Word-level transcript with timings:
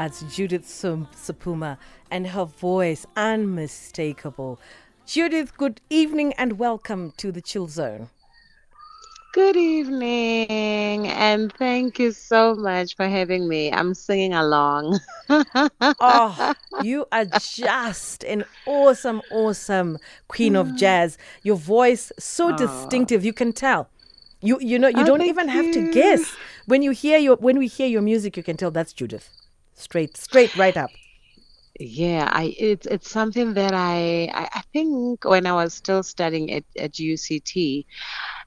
That's 0.00 0.22
Judith 0.34 0.64
Sephuma 0.64 1.76
and 2.10 2.28
her 2.28 2.46
voice 2.46 3.04
unmistakable. 3.16 4.58
Judith, 5.04 5.54
good 5.58 5.82
evening 5.90 6.32
and 6.38 6.58
welcome 6.58 7.12
to 7.18 7.30
the 7.30 7.42
Chill 7.42 7.68
Zone. 7.68 8.08
Good 9.34 9.58
evening, 9.58 11.06
and 11.06 11.52
thank 11.52 11.98
you 11.98 12.12
so 12.12 12.54
much 12.54 12.96
for 12.96 13.08
having 13.08 13.46
me. 13.46 13.70
I'm 13.70 13.92
singing 13.92 14.32
along. 14.32 15.00
oh, 15.28 16.54
you 16.82 17.04
are 17.12 17.26
just 17.26 18.24
an 18.24 18.46
awesome, 18.64 19.20
awesome 19.30 19.98
queen 20.28 20.56
of 20.56 20.68
mm. 20.68 20.78
jazz. 20.78 21.18
Your 21.42 21.56
voice 21.56 22.10
so 22.18 22.54
oh. 22.54 22.56
distinctive, 22.56 23.22
you 23.22 23.34
can 23.34 23.52
tell. 23.52 23.90
You 24.40 24.58
you 24.60 24.78
know 24.78 24.88
you 24.88 25.02
oh, 25.02 25.04
don't 25.04 25.20
even 25.20 25.48
have 25.48 25.70
to 25.74 25.92
guess 25.92 26.34
when 26.64 26.80
you 26.80 26.92
hear 26.92 27.18
your 27.18 27.36
when 27.36 27.58
we 27.58 27.66
hear 27.66 27.86
your 27.86 28.00
music. 28.00 28.38
You 28.38 28.42
can 28.42 28.56
tell 28.56 28.70
that's 28.70 28.94
Judith, 28.94 29.28
straight 29.74 30.16
straight 30.16 30.54
right 30.56 30.76
up. 30.76 30.90
Yeah, 31.78 32.28
I 32.30 32.54
it's 32.58 32.86
it's 32.86 33.10
something 33.10 33.54
that 33.54 33.72
I 33.74 34.28
I 34.34 34.62
think 34.72 35.24
when 35.24 35.46
I 35.46 35.52
was 35.54 35.72
still 35.74 36.02
studying 36.02 36.52
at, 36.52 36.64
at 36.78 36.92
UCT, 36.92 37.86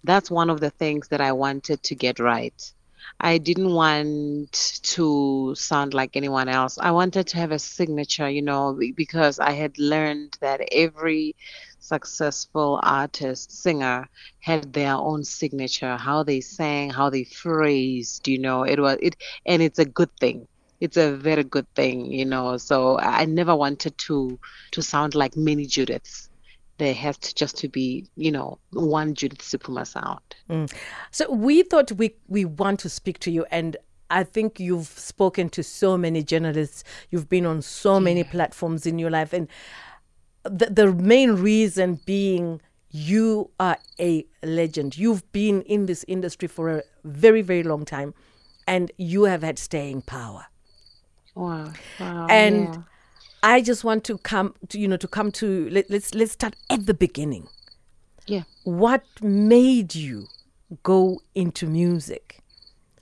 that's 0.04 0.30
one 0.30 0.50
of 0.50 0.60
the 0.60 0.70
things 0.70 1.08
that 1.10 1.22
I 1.22 1.32
wanted 1.32 1.82
to 1.84 1.96
get 1.96 2.20
right. 2.20 2.74
I 3.20 3.38
didn't 3.38 3.72
want 3.74 4.82
to 4.84 5.56
sound 5.56 5.94
like 5.94 6.16
anyone 6.16 6.48
else. 6.50 6.78
I 6.78 6.92
wanted 6.92 7.28
to 7.28 7.38
have 7.38 7.52
a 7.52 7.60
signature, 7.60 8.30
you 8.30 8.42
know, 8.42 8.80
because 8.96 9.40
I 9.40 9.52
had 9.52 9.78
learned 9.80 10.38
that 10.42 10.62
every 10.72 11.36
successful 11.80 12.80
artist, 12.84 13.52
singer 13.52 14.10
had 14.40 14.74
their 14.74 14.94
own 14.96 15.24
signature, 15.24 15.98
how 15.98 16.24
they 16.24 16.42
sang, 16.42 16.90
how 16.92 17.10
they 17.10 17.24
phrased, 17.24 18.28
you 18.28 18.40
know, 18.40 18.64
it 18.64 18.80
was 18.80 18.98
it 19.02 19.16
and 19.46 19.62
it's 19.62 19.80
a 19.80 19.86
good 19.86 20.10
thing. 20.20 20.48
It's 20.84 20.98
a 20.98 21.16
very 21.16 21.44
good 21.44 21.68
thing, 21.76 22.12
you 22.12 22.26
know. 22.26 22.58
So 22.58 23.00
I 23.00 23.26
never 23.26 23.56
wanted 23.56 23.98
to 24.00 24.38
to 24.72 24.82
sound 24.82 25.16
like 25.16 25.38
many 25.38 25.66
Judiths. 25.66 26.30
There 26.78 26.94
has 26.94 27.18
to 27.20 27.34
just 27.34 27.56
to 27.60 27.70
be, 27.70 28.06
you 28.16 28.32
know, 28.32 28.60
one 28.72 29.14
Judith 29.14 29.40
Sephuma 29.40 29.88
sound. 29.88 30.20
Mm. 30.50 30.74
So 31.12 31.32
we 31.32 31.64
thought 31.64 31.92
we 31.94 32.16
we 32.28 32.44
want 32.46 32.80
to 32.82 32.90
speak 32.90 33.20
to 33.20 33.32
you 33.32 33.46
and 33.50 33.78
I 34.10 34.24
think 34.24 34.60
you've 34.60 34.88
spoken 34.88 35.50
to 35.50 35.64
so 35.64 35.98
many 35.98 36.22
journalists. 36.22 36.84
You've 37.10 37.30
been 37.30 37.46
on 37.46 37.62
so 37.62 37.94
yeah. 37.94 38.00
many 38.00 38.24
platforms 38.24 38.86
in 38.86 39.00
your 39.00 39.10
life, 39.10 39.34
and 39.34 39.48
the, 40.44 40.68
the 40.70 40.94
main 40.94 41.32
reason 41.32 42.00
being 42.06 42.62
you 42.92 43.50
are 43.60 43.78
a 44.00 44.26
legend. 44.44 44.98
You've 44.98 45.30
been 45.32 45.64
in 45.64 45.88
this 45.88 46.06
industry 46.08 46.48
for 46.48 46.70
a 46.70 46.84
very, 47.04 47.42
very 47.42 47.64
long 47.64 47.86
time 47.86 48.14
and 48.68 48.92
you 48.98 49.24
have 49.24 49.42
had 49.42 49.58
staying 49.58 50.04
power. 50.04 50.46
Wow. 51.36 51.72
wow 52.00 52.28
and 52.30 52.68
yeah. 52.68 52.82
I 53.42 53.62
just 53.62 53.84
want 53.84 54.04
to 54.06 54.18
come 54.20 54.56
to, 54.70 54.80
you 54.80 54.88
know, 54.88 54.98
to 54.98 55.08
come 55.08 55.32
to, 55.34 55.70
let, 55.70 55.90
let's, 55.90 56.14
let's 56.14 56.32
start 56.32 56.56
at 56.70 56.86
the 56.86 56.94
beginning. 56.94 57.48
Yeah. 58.28 58.44
What 58.64 59.04
made 59.22 59.96
you 59.96 60.28
go 60.84 61.22
into 61.36 61.68
music? 61.68 62.40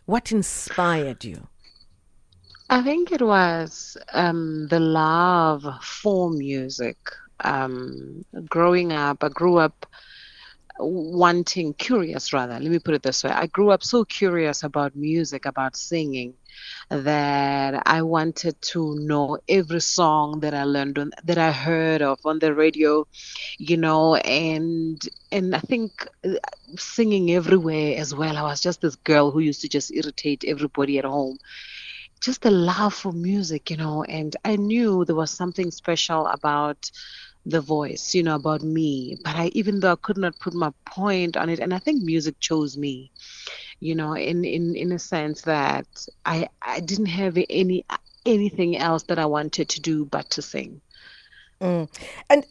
What 0.05 0.31
inspired 0.31 1.23
you? 1.23 1.47
I 2.69 2.81
think 2.81 3.11
it 3.11 3.21
was 3.21 3.97
um, 4.13 4.67
the 4.69 4.79
love 4.79 5.65
for 5.83 6.31
music 6.31 6.97
um, 7.43 8.25
growing 8.47 8.91
up, 8.91 9.23
I 9.23 9.29
grew 9.29 9.57
up 9.57 9.85
wanting, 10.79 11.73
curious 11.73 12.33
rather, 12.33 12.53
let 12.59 12.71
me 12.71 12.79
put 12.79 12.95
it 12.95 13.03
this 13.03 13.23
way. 13.23 13.31
I 13.31 13.47
grew 13.47 13.71
up 13.71 13.83
so 13.83 14.03
curious 14.05 14.63
about 14.63 14.95
music, 14.95 15.45
about 15.45 15.75
singing, 15.75 16.33
that 16.89 17.81
I 17.85 18.01
wanted 18.03 18.61
to 18.73 18.95
know 18.99 19.37
every 19.47 19.81
song 19.81 20.39
that 20.41 20.53
I 20.53 20.63
learned 20.63 20.99
on, 20.99 21.11
that 21.23 21.37
I 21.37 21.51
heard 21.51 22.01
of 22.01 22.19
on 22.25 22.39
the 22.39 22.53
radio, 22.53 23.05
you 23.57 23.77
know, 23.77 24.15
and 24.15 25.01
and 25.31 25.55
I 25.55 25.59
think 25.59 26.07
uh, 26.25 26.33
singing 26.77 27.31
everywhere 27.31 27.97
as 27.97 28.13
well. 28.13 28.37
I 28.37 28.43
was 28.43 28.61
just 28.61 28.81
this 28.81 28.95
girl 28.95 29.31
who 29.31 29.39
used 29.39 29.61
to 29.61 29.69
just 29.69 29.91
irritate 29.91 30.43
everybody 30.47 30.97
at 30.99 31.05
home 31.05 31.37
just 32.21 32.41
the 32.41 32.51
love 32.51 32.93
for 32.93 33.11
music, 33.11 33.69
you 33.69 33.77
know, 33.77 34.03
and 34.03 34.35
I 34.45 34.55
knew 34.55 35.05
there 35.05 35.15
was 35.15 35.31
something 35.31 35.71
special 35.71 36.27
about 36.27 36.89
the 37.45 37.61
voice, 37.61 38.13
you 38.13 38.23
know, 38.23 38.35
about 38.35 38.61
me. 38.61 39.17
But 39.23 39.35
I, 39.35 39.47
even 39.53 39.79
though 39.79 39.93
I 39.93 39.95
could 39.95 40.17
not 40.17 40.39
put 40.39 40.53
my 40.53 40.71
point 40.85 41.37
on 41.37 41.49
it, 41.49 41.59
and 41.59 41.73
I 41.73 41.79
think 41.79 42.03
music 42.03 42.39
chose 42.39 42.77
me, 42.77 43.11
you 43.79 43.95
know, 43.95 44.13
in 44.13 44.45
in 44.45 44.75
in 44.75 44.91
a 44.91 44.99
sense 44.99 45.41
that 45.41 45.87
I 46.25 46.49
I 46.61 46.79
didn't 46.79 47.07
have 47.07 47.37
any 47.49 47.85
anything 48.25 48.77
else 48.77 49.03
that 49.03 49.19
I 49.19 49.25
wanted 49.25 49.69
to 49.69 49.81
do 49.81 50.05
but 50.05 50.29
to 50.31 50.41
sing. 50.41 50.81
Mm. 51.59 51.89
And 52.29 52.45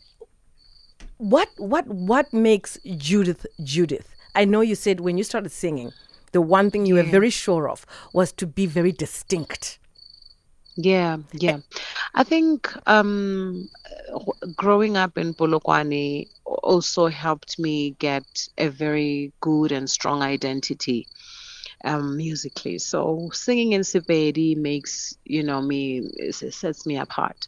what 1.19 1.49
what 1.59 1.87
what 1.87 2.33
makes 2.33 2.79
Judith 2.97 3.47
Judith? 3.63 4.09
I 4.35 4.45
know 4.45 4.61
you 4.61 4.75
said 4.75 5.01
when 5.01 5.19
you 5.19 5.25
started 5.25 5.51
singing, 5.51 5.93
the 6.33 6.41
one 6.41 6.71
thing 6.71 6.87
you 6.87 6.97
yeah. 6.97 7.03
were 7.03 7.11
very 7.11 7.31
sure 7.31 7.69
of 7.69 7.85
was 8.13 8.33
to 8.33 8.47
be 8.47 8.67
very 8.67 8.93
distinct. 8.93 9.79
Yeah, 10.83 11.19
yeah. 11.33 11.59
I 12.15 12.25
think 12.25 12.73
um, 12.87 13.69
growing 14.57 14.97
up 14.97 15.19
in 15.19 15.35
Polokwane 15.35 16.29
also 16.45 17.07
helped 17.09 17.59
me 17.59 17.93
get 17.99 18.27
a 18.59 18.69
very 18.69 19.33
good 19.41 19.73
and 19.73 19.89
strong 19.91 20.23
identity 20.23 21.09
um, 21.85 22.17
musically. 22.17 22.79
So 22.79 23.31
singing 23.33 23.73
in 23.73 23.83
Sepedi 23.83 24.57
makes 24.57 25.15
you 25.25 25.43
know 25.43 25.61
me 25.63 26.09
sets 26.33 26.87
me 26.87 26.99
apart 26.99 27.47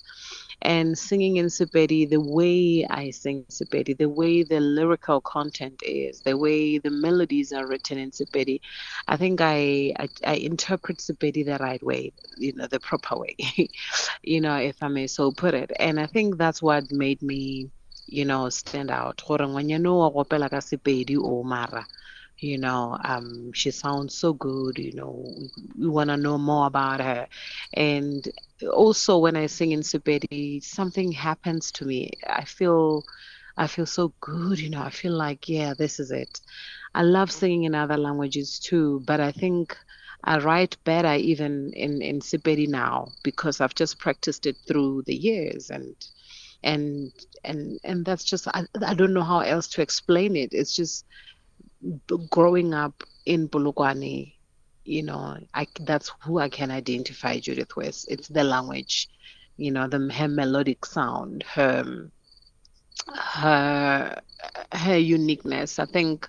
and 0.63 0.97
singing 0.99 1.37
in 1.37 1.47
Sepedi, 1.47 2.09
the 2.09 2.21
way 2.21 2.87
I 2.89 3.11
sing 3.11 3.45
Sepedi, 3.51 3.97
the 3.97 4.09
way 4.09 4.43
the 4.43 4.61
lyrical 4.61 5.21
content 5.21 5.83
is, 5.85 6.21
the 6.23 6.37
way 6.37 6.79
the 6.79 6.91
melodies 6.91 7.53
are 7.53 7.67
written 7.67 7.99
in 7.99 8.11
Sepedi, 8.11 8.61
I 9.09 9.17
think 9.17 9.41
I, 9.41 9.93
I, 9.99 10.09
I 10.27 10.35
interpret 10.35 10.99
Sepedi 10.99 11.45
the 11.45 11.59
right 11.59 11.83
way, 11.83 12.13
you 12.37 12.55
know, 12.55 12.67
the 12.67 12.81
proper 12.81 13.19
way, 13.19 13.37
you 14.23 14.41
know, 14.41 14.57
if 14.57 14.83
I 14.83 14.89
may 14.89 15.07
so 15.09 15.33
put 15.33 15.55
it. 15.55 15.73
And 15.79 16.01
I 16.01 16.07
think 16.07 16.39
that's 16.39 16.63
what 16.63 16.91
made 16.93 17.23
me, 17.23 17.71
you 18.07 18.25
know, 18.25 18.49
stand 18.49 18.91
out. 18.91 19.23
When 19.29 19.69
you 19.69 19.79
know 19.79 20.11
Sepedi 20.11 21.17
o 21.19 21.43
mara 21.43 21.87
you 22.43 22.59
know 22.59 22.99
um, 23.05 23.53
she 23.53 23.71
sounds 23.71 24.15
so 24.17 24.33
good 24.33 24.79
you 24.79 24.93
know 24.95 25.35
we 25.79 25.89
want 25.89 26.11
to 26.11 26.17
know 26.17 26.39
more 26.39 26.67
about 26.67 27.01
her. 27.01 27.29
And 27.75 28.27
also 28.73 29.19
when 29.19 29.37
i 29.37 29.47
sing 29.47 29.73
in 29.73 29.81
Sepedi, 29.81 30.63
something 30.63 31.13
happens 31.13 31.71
to 31.73 31.85
me. 31.85 32.11
I 32.27 32.45
feel 32.45 33.05
i 33.59 33.67
feel 33.67 33.87
so 33.87 34.15
good 34.21 34.59
you 34.59 34.71
know 34.71 34.81
i 34.83 34.91
feel 34.91 35.13
like 35.13 35.49
yeah 35.49 35.75
this 35.75 36.01
is 36.01 36.11
it. 36.11 36.41
I 36.95 37.03
love 37.03 37.31
singing 37.31 37.65
in 37.65 37.75
other 37.75 37.97
languages 37.97 38.59
too 38.59 39.03
but 39.07 39.21
i 39.21 39.33
think 39.33 39.77
I 40.25 40.39
write 40.39 40.77
better 40.85 41.15
even 41.15 41.73
in 41.75 42.01
in 42.03 42.21
Sepedi 42.21 42.69
now 42.69 43.13
because 43.25 43.61
I've 43.61 43.75
just 43.75 43.99
practiced 43.99 44.47
it 44.47 44.57
through 44.69 45.03
the 45.07 45.15
years 45.17 45.71
and 45.71 45.97
and 46.63 47.13
and 47.45 47.79
and 47.85 48.05
that's 48.05 48.25
just 48.25 48.47
I, 48.49 48.65
I 48.87 48.95
don't 48.95 49.15
know 49.15 49.23
how 49.25 49.41
else 49.41 49.69
to 49.69 49.83
explain 49.83 50.37
it. 50.37 50.51
It's 50.53 50.75
just 50.77 51.05
growing 52.31 52.75
up 52.75 53.03
in 53.27 53.49
Polokwane, 53.49 54.33
you 54.85 55.03
know, 55.03 55.39
I, 55.55 55.67
that's 55.81 56.13
who 56.23 56.39
I 56.39 56.49
can 56.49 56.71
identify 56.71 57.39
Judith 57.39 57.77
with. 57.77 58.05
It's 58.09 58.29
the 58.29 58.45
language, 58.45 59.09
you 59.57 59.71
know, 59.71 59.89
the 59.89 60.13
her 60.13 60.29
melodic 60.29 60.85
sound, 60.85 61.45
her 61.45 62.11
her 63.09 64.21
her 64.73 64.99
uniqueness. 64.99 65.79
I 65.79 65.87
think 65.87 66.29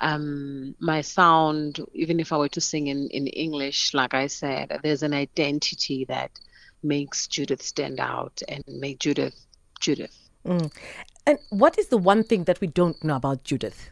um, 0.00 0.74
my 0.78 1.00
sound, 1.00 1.80
even 1.92 2.20
if 2.20 2.32
I 2.32 2.38
were 2.38 2.48
to 2.48 2.60
sing 2.60 2.88
in, 2.88 3.08
in 3.08 3.26
English, 3.28 3.94
like 3.94 4.14
I 4.14 4.26
said, 4.26 4.80
there's 4.82 5.02
an 5.02 5.14
identity 5.14 6.04
that 6.06 6.30
makes 6.82 7.26
Judith 7.26 7.62
stand 7.62 8.00
out 8.00 8.42
and 8.48 8.62
make 8.66 8.98
Judith 9.00 9.34
Judith. 9.80 10.16
Mm. 10.44 10.72
And 11.26 11.38
what 11.50 11.78
is 11.78 11.88
the 11.88 11.98
one 11.98 12.22
thing 12.22 12.44
that 12.44 12.60
we 12.60 12.68
don't 12.68 13.02
know 13.02 13.16
about 13.16 13.42
Judith? 13.42 13.90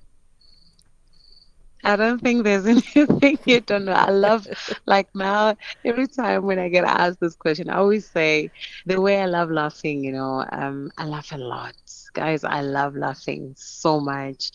I 1.85 1.97
don't 1.97 2.21
think 2.21 2.45
there's 2.45 2.67
anything 2.67 3.39
you 3.47 3.61
don't 3.61 3.85
know. 3.87 3.93
I 3.93 4.11
love, 4.11 4.47
like 4.87 5.09
now, 5.15 5.57
every 5.85 6.09
time 6.09 6.45
when 6.45 6.59
I 6.59 6.69
get 6.69 6.85
asked 6.85 7.21
this 7.21 7.37
question, 7.37 7.71
I 7.71 7.77
always 7.77 8.11
say 8.11 8.53
the 8.87 9.01
way 9.01 9.21
I 9.21 9.27
love 9.27 9.51
laughing, 9.51 10.05
you 10.05 10.13
know, 10.13 10.45
um, 10.53 10.91
I 10.99 11.07
laugh 11.07 11.33
a 11.33 11.39
lot. 11.39 11.75
Guys, 12.15 12.45
I 12.45 12.63
love 12.63 12.97
laughing 12.97 13.55
so 13.57 14.01
much. 14.01 14.51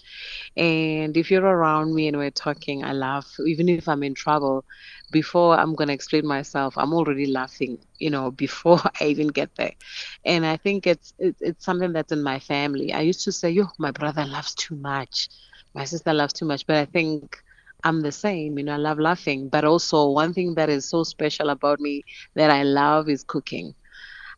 And 0.57 1.15
if 1.17 1.29
you're 1.31 1.45
around 1.45 1.93
me 1.95 2.07
and 2.07 2.17
we're 2.17 2.31
talking, 2.31 2.83
I 2.83 2.93
laugh. 2.93 3.29
Even 3.45 3.69
if 3.69 3.87
I'm 3.87 4.03
in 4.03 4.15
trouble, 4.15 4.65
before 5.11 5.57
I'm 5.57 5.75
going 5.75 5.87
to 5.89 5.93
explain 5.93 6.25
myself, 6.25 6.77
I'm 6.77 6.93
already 6.93 7.25
laughing, 7.27 7.77
you 7.99 8.09
know, 8.09 8.31
before 8.45 8.79
I 8.99 9.05
even 9.05 9.27
get 9.27 9.51
there. 9.55 9.73
And 10.25 10.45
I 10.45 10.57
think 10.57 10.87
it's, 10.87 11.13
it's, 11.19 11.41
it's 11.41 11.65
something 11.65 11.93
that's 11.93 12.11
in 12.11 12.23
my 12.23 12.39
family. 12.39 12.93
I 12.93 13.01
used 13.01 13.23
to 13.25 13.31
say, 13.31 13.49
yo, 13.51 13.65
my 13.77 13.91
brother 13.91 14.25
laughs 14.25 14.55
too 14.55 14.75
much 14.75 15.27
my 15.73 15.85
sister 15.85 16.13
loves 16.13 16.33
too 16.33 16.45
much, 16.45 16.65
but 16.65 16.75
I 16.77 16.85
think 16.85 17.37
I'm 17.83 18.01
the 18.01 18.11
same. 18.11 18.57
You 18.57 18.65
know, 18.65 18.73
I 18.73 18.77
love 18.77 18.99
laughing, 18.99 19.49
but 19.49 19.63
also 19.65 20.09
one 20.09 20.33
thing 20.33 20.55
that 20.55 20.69
is 20.69 20.89
so 20.89 21.03
special 21.03 21.49
about 21.49 21.79
me 21.79 22.03
that 22.35 22.49
I 22.51 22.63
love 22.63 23.09
is 23.09 23.23
cooking. 23.23 23.73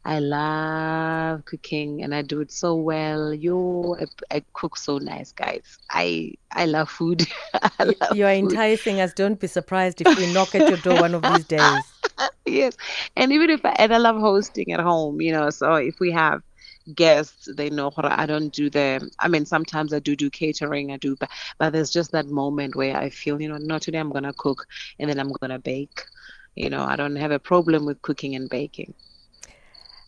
I 0.05 0.19
love 0.19 1.45
cooking 1.45 2.03
and 2.03 2.13
I 2.13 2.21
do 2.23 2.41
it 2.41 2.51
so 2.51 2.75
well. 2.75 3.33
You, 3.33 3.95
I, 3.99 4.37
I 4.37 4.43
cook 4.53 4.77
so 4.77 4.97
nice, 4.97 5.31
guys. 5.31 5.77
I 5.89 6.33
I 6.51 6.65
love 6.65 6.89
food. 6.89 7.25
I 7.53 7.83
love 7.99 8.17
You're 8.17 8.29
food. 8.39 8.59
enticing 8.59 8.99
us. 8.99 9.13
Don't 9.13 9.39
be 9.39 9.47
surprised 9.47 10.01
if 10.01 10.15
we 10.15 10.25
knock 10.25 10.55
at 10.55 10.69
your 10.69 10.77
door 10.77 10.99
one 10.99 11.13
of 11.15 11.25
these 11.25 11.45
days. 11.45 11.93
yes, 12.45 12.75
and 13.15 13.31
even 13.31 13.49
if 13.49 13.65
I, 13.65 13.71
and 13.79 13.93
I 13.93 13.97
love 13.97 14.17
hosting 14.19 14.71
at 14.71 14.79
home, 14.79 15.21
you 15.21 15.31
know. 15.31 15.49
So 15.49 15.75
if 15.75 15.99
we 15.99 16.11
have 16.11 16.41
guests, 16.95 17.49
they 17.55 17.69
know 17.69 17.91
I 17.97 18.25
don't 18.25 18.51
do 18.53 18.69
the. 18.69 19.09
I 19.19 19.27
mean, 19.27 19.45
sometimes 19.45 19.93
I 19.93 19.99
do 19.99 20.15
do 20.15 20.29
catering. 20.29 20.91
I 20.91 20.97
do, 20.97 21.15
but 21.15 21.29
but 21.57 21.73
there's 21.73 21.91
just 21.91 22.11
that 22.11 22.27
moment 22.27 22.75
where 22.75 22.95
I 22.97 23.09
feel, 23.09 23.41
you 23.41 23.49
know, 23.49 23.57
not 23.57 23.81
today. 23.81 23.99
I'm 23.99 24.11
gonna 24.11 24.33
cook, 24.33 24.67
and 24.99 25.09
then 25.09 25.19
I'm 25.19 25.31
gonna 25.41 25.59
bake. 25.59 26.03
You 26.55 26.69
know, 26.69 26.83
I 26.83 26.95
don't 26.95 27.15
have 27.15 27.31
a 27.31 27.39
problem 27.39 27.85
with 27.85 28.01
cooking 28.01 28.35
and 28.35 28.49
baking. 28.49 28.93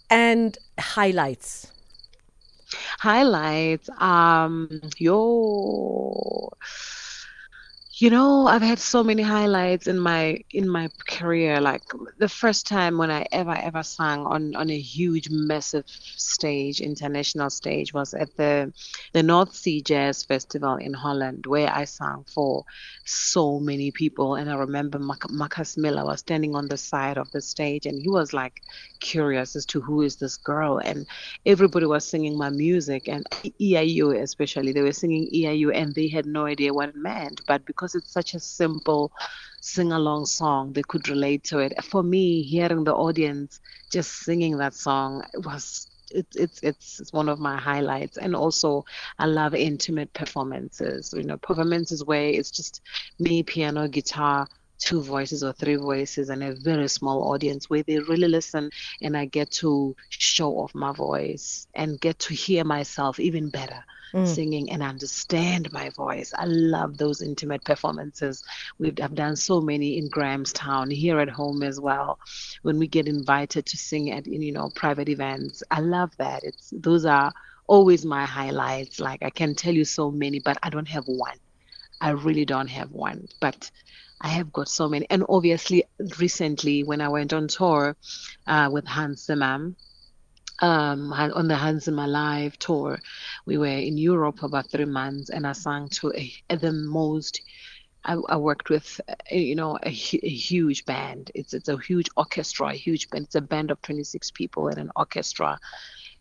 And 0.09 0.57
highlights. 0.79 1.71
Highlights. 2.99 3.89
Um, 3.99 4.81
yo, 4.97 6.51
you 7.95 8.09
know, 8.09 8.47
I've 8.47 8.63
had 8.63 8.79
so 8.79 9.03
many 9.03 9.21
highlights 9.21 9.85
in 9.85 9.99
my 9.99 10.39
in 10.51 10.67
my 10.67 10.89
career. 11.07 11.61
Like 11.61 11.83
the 12.17 12.27
first 12.27 12.65
time 12.65 12.97
when 12.97 13.11
I 13.11 13.25
ever 13.31 13.51
ever 13.51 13.83
sang 13.83 14.25
on 14.25 14.55
on 14.55 14.71
a 14.71 14.79
huge, 14.79 15.29
massive 15.29 15.85
stage, 15.87 16.81
international 16.81 17.51
stage, 17.51 17.93
was 17.93 18.15
at 18.15 18.35
the 18.35 18.73
the 19.13 19.21
North 19.21 19.53
Sea 19.55 19.81
Jazz 19.81 20.23
Festival 20.23 20.75
in 20.77 20.93
Holland, 20.93 21.45
where 21.45 21.69
I 21.71 21.85
sang 21.85 22.25
for 22.33 22.63
so 23.05 23.59
many 23.59 23.91
people. 23.91 24.35
And 24.35 24.49
I 24.49 24.55
remember 24.55 24.97
Marc- 24.97 25.29
Marcus 25.29 25.77
Miller 25.77 26.03
was 26.03 26.21
standing 26.21 26.55
on 26.55 26.67
the 26.69 26.77
side 26.77 27.17
of 27.19 27.29
the 27.31 27.41
stage, 27.41 27.85
and 27.85 28.01
he 28.01 28.09
was 28.09 28.33
like 28.33 28.61
curious 29.01 29.55
as 29.55 29.65
to 29.67 29.81
who 29.81 30.01
is 30.01 30.15
this 30.15 30.37
girl, 30.37 30.79
and 30.79 31.05
everybody 31.45 31.85
was 31.85 32.05
singing 32.07 32.37
my 32.37 32.49
music, 32.49 33.07
and 33.07 33.25
EIU 33.61 34.13
especially, 34.21 34.71
they 34.71 34.81
were 34.81 34.93
singing 34.93 35.29
EIU, 35.33 35.71
and 35.73 35.93
they 35.93 36.07
had 36.07 36.25
no 36.25 36.45
idea 36.45 36.73
what 36.73 36.89
it 36.89 36.95
meant, 36.95 37.41
but 37.47 37.65
because 37.65 37.82
it's 37.85 38.03
such 38.03 38.25
a 38.25 38.33
simple 38.33 39.11
sing 39.61 39.91
along 39.91 40.25
song, 40.25 40.71
they 40.73 40.81
could 40.81 41.07
relate 41.09 41.43
to 41.45 41.59
it. 41.59 41.73
For 41.83 42.03
me, 42.03 42.41
hearing 42.43 42.83
the 42.83 42.93
audience 42.93 43.59
just 43.91 44.11
singing 44.11 44.57
that 44.57 44.73
song 44.73 45.23
was 45.35 45.87
it's 46.11 46.35
it's 46.37 46.59
it's 46.63 47.11
one 47.11 47.29
of 47.29 47.39
my 47.39 47.57
highlights. 47.57 48.17
And 48.17 48.35
also 48.35 48.83
i 49.17 49.25
love 49.25 49.53
intimate 49.55 50.13
performances. 50.13 51.13
You 51.15 51.23
know 51.23 51.37
performances 51.37 52.03
where 52.03 52.29
it's 52.29 52.51
just 52.51 52.81
me 53.19 53.43
piano 53.43 53.87
guitar 53.87 54.47
two 54.79 55.01
voices 55.01 55.43
or 55.43 55.53
three 55.53 55.75
voices 55.75 56.29
and 56.29 56.43
a 56.43 56.53
very 56.55 56.87
small 56.87 57.31
audience 57.33 57.69
where 57.69 57.83
they 57.83 57.99
really 57.99 58.27
listen 58.27 58.69
and 59.01 59.15
i 59.15 59.25
get 59.25 59.49
to 59.51 59.95
show 60.09 60.51
off 60.57 60.73
my 60.75 60.91
voice 60.91 61.67
and 61.75 61.99
get 62.01 62.19
to 62.19 62.33
hear 62.33 62.63
myself 62.65 63.19
even 63.19 63.49
better 63.49 63.83
Mm. 64.13 64.27
singing 64.27 64.71
and 64.71 64.83
understand 64.83 65.71
my 65.71 65.89
voice. 65.89 66.33
I 66.37 66.45
love 66.45 66.97
those 66.97 67.21
intimate 67.21 67.63
performances. 67.63 68.43
We've 68.77 68.99
I've 69.01 69.15
done 69.15 69.35
so 69.35 69.59
many 69.61 69.97
in 69.97 70.07
Grahamstown, 70.09 70.91
here 70.91 71.19
at 71.19 71.29
home 71.29 71.63
as 71.63 71.79
well. 71.79 72.19
When 72.61 72.77
we 72.77 72.87
get 72.87 73.07
invited 73.07 73.65
to 73.67 73.77
sing 73.77 74.11
at 74.11 74.27
you 74.27 74.51
know 74.51 74.69
private 74.69 75.09
events, 75.09 75.63
I 75.71 75.79
love 75.81 76.11
that. 76.17 76.43
It's 76.43 76.71
those 76.71 77.05
are 77.05 77.33
always 77.67 78.05
my 78.05 78.25
highlights. 78.25 78.99
Like 78.99 79.23
I 79.23 79.29
can 79.31 79.55
tell 79.55 79.73
you 79.73 79.85
so 79.85 80.11
many, 80.11 80.39
but 80.39 80.57
I 80.63 80.69
don't 80.69 80.89
have 80.89 81.05
one. 81.07 81.37
I 82.01 82.11
really 82.11 82.45
don't 82.45 82.67
have 82.69 82.91
one, 82.91 83.27
but 83.39 83.71
I 84.21 84.27
have 84.29 84.51
got 84.53 84.69
so 84.69 84.87
many. 84.89 85.07
And 85.09 85.25
obviously, 85.29 85.85
recently 86.19 86.83
when 86.83 87.01
I 87.01 87.09
went 87.09 87.33
on 87.33 87.47
tour 87.47 87.95
uh, 88.47 88.69
with 88.71 88.85
Hans 88.87 89.25
Zimmer, 89.25 89.73
um, 90.59 91.11
on 91.13 91.47
the 91.47 91.55
Hans 91.55 91.85
Zimmer 91.85 92.07
Live 92.07 92.57
tour, 92.59 92.99
we 93.45 93.57
were 93.57 93.65
in 93.67 93.97
Europe 93.97 94.43
about 94.43 94.69
three 94.69 94.85
months, 94.85 95.29
and 95.29 95.45
I 95.47 95.53
sang 95.53 95.89
to 95.89 96.13
a, 96.15 96.55
the 96.55 96.71
most. 96.71 97.41
I, 98.05 98.15
I 98.27 98.35
worked 98.35 98.69
with, 98.69 98.99
you 99.31 99.55
know, 99.55 99.77
a, 99.81 99.89
a 99.89 100.29
huge 100.29 100.85
band. 100.85 101.31
It's 101.33 101.53
it's 101.53 101.69
a 101.69 101.77
huge 101.77 102.09
orchestra, 102.17 102.69
a 102.69 102.73
huge 102.73 103.09
band. 103.09 103.25
It's 103.25 103.35
a 103.35 103.41
band 103.41 103.71
of 103.71 103.81
26 103.81 104.31
people 104.31 104.67
and 104.67 104.77
an 104.77 104.91
orchestra. 104.95 105.59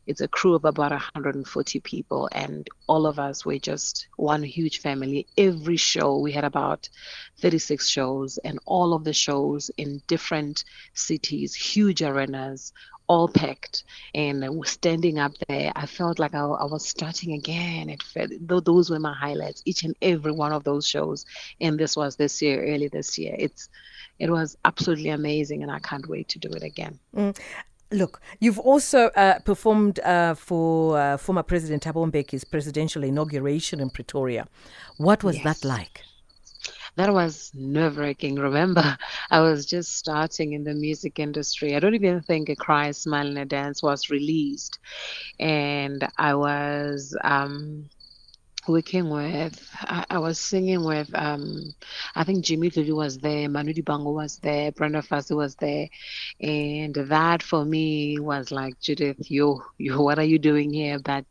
It's 0.07 0.21
a 0.21 0.27
crew 0.27 0.55
of 0.55 0.65
about 0.65 0.91
140 0.91 1.81
people, 1.81 2.29
and 2.33 2.67
all 2.89 3.07
of 3.07 3.21
us 3.21 3.45
were 3.45 3.59
just 3.59 4.09
one 4.17 4.43
huge 4.43 4.81
family. 4.81 5.29
Every 5.39 5.77
show, 5.77 6.19
we 6.19 6.33
had 6.33 6.45
about 6.45 6.89
36 7.41 7.89
shows, 7.89 8.39
and 8.39 8.59
all 8.65 8.95
of 8.95 9.05
the 9.05 9.13
shows 9.13 9.71
in 9.77 10.03
different 10.09 10.65
cities, 10.95 11.55
huge 11.55 12.03
arenas, 12.03 12.73
all 13.09 13.29
packed. 13.29 13.85
And 14.15 14.45
standing 14.67 15.19
up 15.19 15.33
there, 15.49 15.73
I 15.77 15.87
felt 15.87 16.19
like 16.19 16.35
I, 16.35 16.41
I 16.41 16.65
was 16.65 16.87
starting 16.87 17.33
again. 17.33 17.91
It 17.91 18.03
felt 18.03 18.31
those 18.65 18.91
were 18.91 18.99
my 18.99 19.15
highlights, 19.15 19.63
each 19.65 19.83
and 19.85 19.95
every 20.03 20.33
one 20.33 20.53
of 20.53 20.65
those 20.65 20.87
shows. 20.87 21.25
And 21.61 21.79
this 21.79 21.97
was 21.97 22.17
this 22.17 22.41
year, 22.43 22.65
early 22.65 22.89
this 22.89 23.19
year. 23.19 23.35
It's 23.39 23.69
it 24.19 24.31
was 24.31 24.57
absolutely 24.65 25.09
amazing, 25.11 25.63
and 25.63 25.71
I 25.73 25.81
can't 25.81 26.07
wait 26.07 26.29
to 26.29 26.39
do 26.39 26.49
it 26.51 26.63
again. 26.63 26.99
Look, 27.91 28.23
you've 28.41 28.59
also 28.59 29.09
uh, 29.17 29.39
performed 29.41 30.01
uh, 30.01 30.35
for 30.35 30.99
uh, 30.99 31.17
former 31.19 31.43
President 31.43 31.83
Thabo 31.83 32.11
Mbeki's 32.11 32.45
presidential 32.45 33.05
inauguration 33.05 33.81
in 33.81 33.91
Pretoria. 33.91 34.47
What 34.97 35.23
was 35.23 35.37
Yes. 35.37 35.45
that 35.45 35.69
like? 35.69 36.03
That 36.97 37.13
was 37.13 37.51
nerve 37.55 37.99
wracking. 37.99 38.37
Remember, 38.37 38.97
I 39.31 39.41
was 39.41 39.67
just 39.67 39.93
starting 39.97 40.53
in 40.53 40.65
the 40.65 40.75
music 40.75 41.19
industry. 41.19 41.75
I 41.75 41.81
don't 41.81 41.95
even 41.95 42.23
think 42.23 42.49
A 42.49 42.57
Cry, 42.57 42.91
Smile, 42.93 43.27
and 43.27 43.39
a 43.39 43.45
Dance 43.45 43.83
was 43.83 44.09
released. 44.11 44.79
And 45.39 46.07
I 46.19 46.35
was 46.35 47.17
um, 47.25 47.91
working 48.69 49.11
with, 49.11 49.69
I, 49.81 50.05
I 50.11 50.19
was 50.19 50.39
singing 50.39 50.85
with, 50.85 51.11
um, 51.15 51.75
I 52.15 52.25
think 52.25 52.45
Jimmy 52.45 52.71
Dludlu 52.71 52.97
was 52.97 53.19
there, 53.19 53.49
Manu 53.49 53.73
Dibango 53.73 54.13
was 54.15 54.39
there, 54.39 54.73
Brenda 54.73 55.03
Fassie 55.03 55.37
was 55.37 55.57
there. 55.57 55.89
And 56.41 56.95
that 56.95 57.43
for 57.43 57.65
me 57.65 58.19
was 58.19 58.51
like, 58.51 58.79
Judith, 58.81 59.31
you, 59.31 59.63
you, 59.79 60.01
what 60.01 60.19
are 60.19 60.25
you 60.25 60.39
doing 60.39 60.73
here? 60.73 60.99
But 60.99 61.25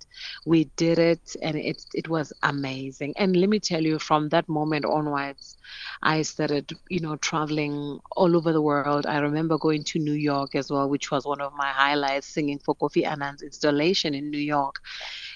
we 0.46 0.66
did 0.76 1.00
it 1.00 1.36
and 1.42 1.56
it, 1.58 1.86
it 1.94 2.10
was 2.10 2.34
amazing. 2.44 3.14
And 3.18 3.36
let 3.36 3.50
me 3.50 3.60
tell 3.60 3.82
you, 3.84 4.00
from 4.00 4.30
that 4.30 4.48
moment 4.50 4.86
onwards, 4.86 5.58
I 6.04 6.22
started, 6.24 6.74
you 6.90 7.00
know, 7.00 7.16
traveling 7.18 8.00
all 8.12 8.36
over 8.36 8.52
the 8.52 8.62
world. 8.62 9.06
I 9.06 9.20
remember 9.20 9.58
going 9.58 9.84
to 9.86 10.00
New 10.00 10.14
York 10.14 10.56
as 10.56 10.70
well, 10.72 10.90
which 10.90 11.12
was 11.12 11.26
one 11.26 11.42
of 11.42 11.54
my 11.54 11.70
highlights, 11.70 12.28
singing 12.28 12.60
for 12.60 12.76
Kofi 12.76 13.06
Annan's 13.06 13.42
installation 13.42 14.14
in 14.14 14.30
New 14.30 14.40
York. 14.40 14.82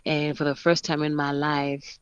And 0.06 0.38
for 0.38 0.44
the 0.44 0.56
first 0.56 0.86
time 0.86 1.04
in 1.04 1.16
my 1.16 1.32
life, 1.32 1.98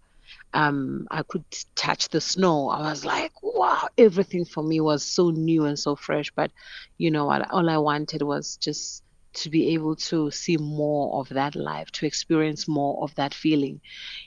um, 0.53 1.07
I 1.11 1.23
could 1.23 1.45
touch 1.75 2.09
the 2.09 2.21
snow. 2.21 2.69
I 2.69 2.81
was 2.89 3.05
like, 3.05 3.31
wow, 3.41 3.87
everything 3.97 4.45
for 4.45 4.63
me 4.63 4.79
was 4.81 5.03
so 5.03 5.29
new 5.31 5.65
and 5.65 5.77
so 5.77 5.95
fresh. 5.95 6.31
But 6.35 6.51
you 6.97 7.11
know 7.11 7.25
what? 7.25 7.49
All 7.51 7.69
I 7.69 7.77
wanted 7.77 8.21
was 8.21 8.57
just 8.57 9.03
to 9.33 9.49
be 9.49 9.73
able 9.73 9.95
to 9.95 10.29
see 10.31 10.57
more 10.57 11.19
of 11.19 11.29
that 11.29 11.55
life, 11.55 11.91
to 11.91 12.05
experience 12.05 12.67
more 12.67 13.03
of 13.03 13.15
that 13.15 13.33
feeling, 13.33 13.81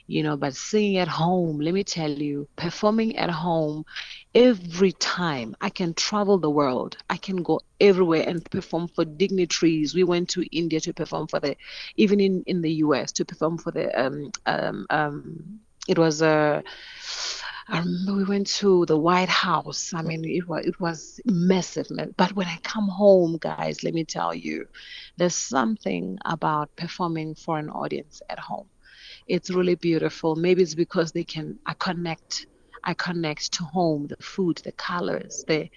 you 0.07 0.23
know. 0.23 0.35
But 0.37 0.55
singing 0.55 0.97
at 0.97 1.07
home, 1.07 1.59
let 1.59 1.73
me 1.73 1.83
tell 1.83 2.11
you, 2.11 2.47
performing 2.57 3.15
at 3.17 3.29
home 3.29 3.85
every 4.37 4.91
time 4.91 5.55
I 5.61 5.69
can 5.71 5.95
travel 5.95 6.37
the 6.37 6.49
world, 6.51 6.95
I 7.09 7.17
can 7.17 7.37
go 7.41 7.59
everywhere 7.81 8.23
and 8.27 8.45
perform 8.51 8.87
for 8.87 9.03
dignitaries. 9.03 9.95
We 9.95 10.03
went 10.03 10.29
to 10.29 10.45
India 10.55 10.79
to 10.81 10.93
perform 10.93 11.27
for 11.27 11.39
the, 11.39 11.55
even 11.95 12.19
in, 12.19 12.43
in 12.45 12.61
the 12.61 12.71
US 12.85 13.11
to 13.13 13.25
perform 13.25 13.57
for 13.57 13.71
the, 13.71 13.89
um, 13.99 14.31
um, 14.45 14.85
um, 14.91 15.59
it 15.87 15.97
was 15.97 16.21
a, 16.21 16.63
I 17.67 17.79
remember 17.79 18.13
we 18.15 18.23
went 18.25 18.47
to 18.61 18.85
the 18.85 18.97
White 18.97 19.27
House. 19.29 19.91
I 19.93 20.03
mean, 20.03 20.23
it 20.23 20.47
was 20.47 20.65
it 20.65 20.79
was 20.79 21.19
massive. 21.25 21.87
But 22.15 22.33
when 22.33 22.47
I 22.47 22.57
come 22.63 22.87
home, 22.87 23.37
guys, 23.41 23.83
let 23.83 23.93
me 23.93 24.05
tell 24.05 24.33
you, 24.33 24.67
there's 25.17 25.35
something 25.35 26.17
about 26.25 26.73
performing 26.77 27.35
for 27.35 27.57
an 27.57 27.69
audience 27.69 28.21
at 28.29 28.39
home. 28.39 28.69
It's 29.27 29.49
really 29.49 29.75
beautiful. 29.75 30.35
Maybe 30.35 30.61
it's 30.61 30.75
because 30.75 31.11
they 31.11 31.25
can 31.25 31.59
I 31.65 31.73
connect. 31.73 32.45
I 32.83 32.93
connect 32.93 33.51
to 33.53 33.63
home, 33.63 34.07
the 34.07 34.17
food, 34.17 34.57
the 34.63 34.71
colors, 34.73 35.43
the 35.47 35.69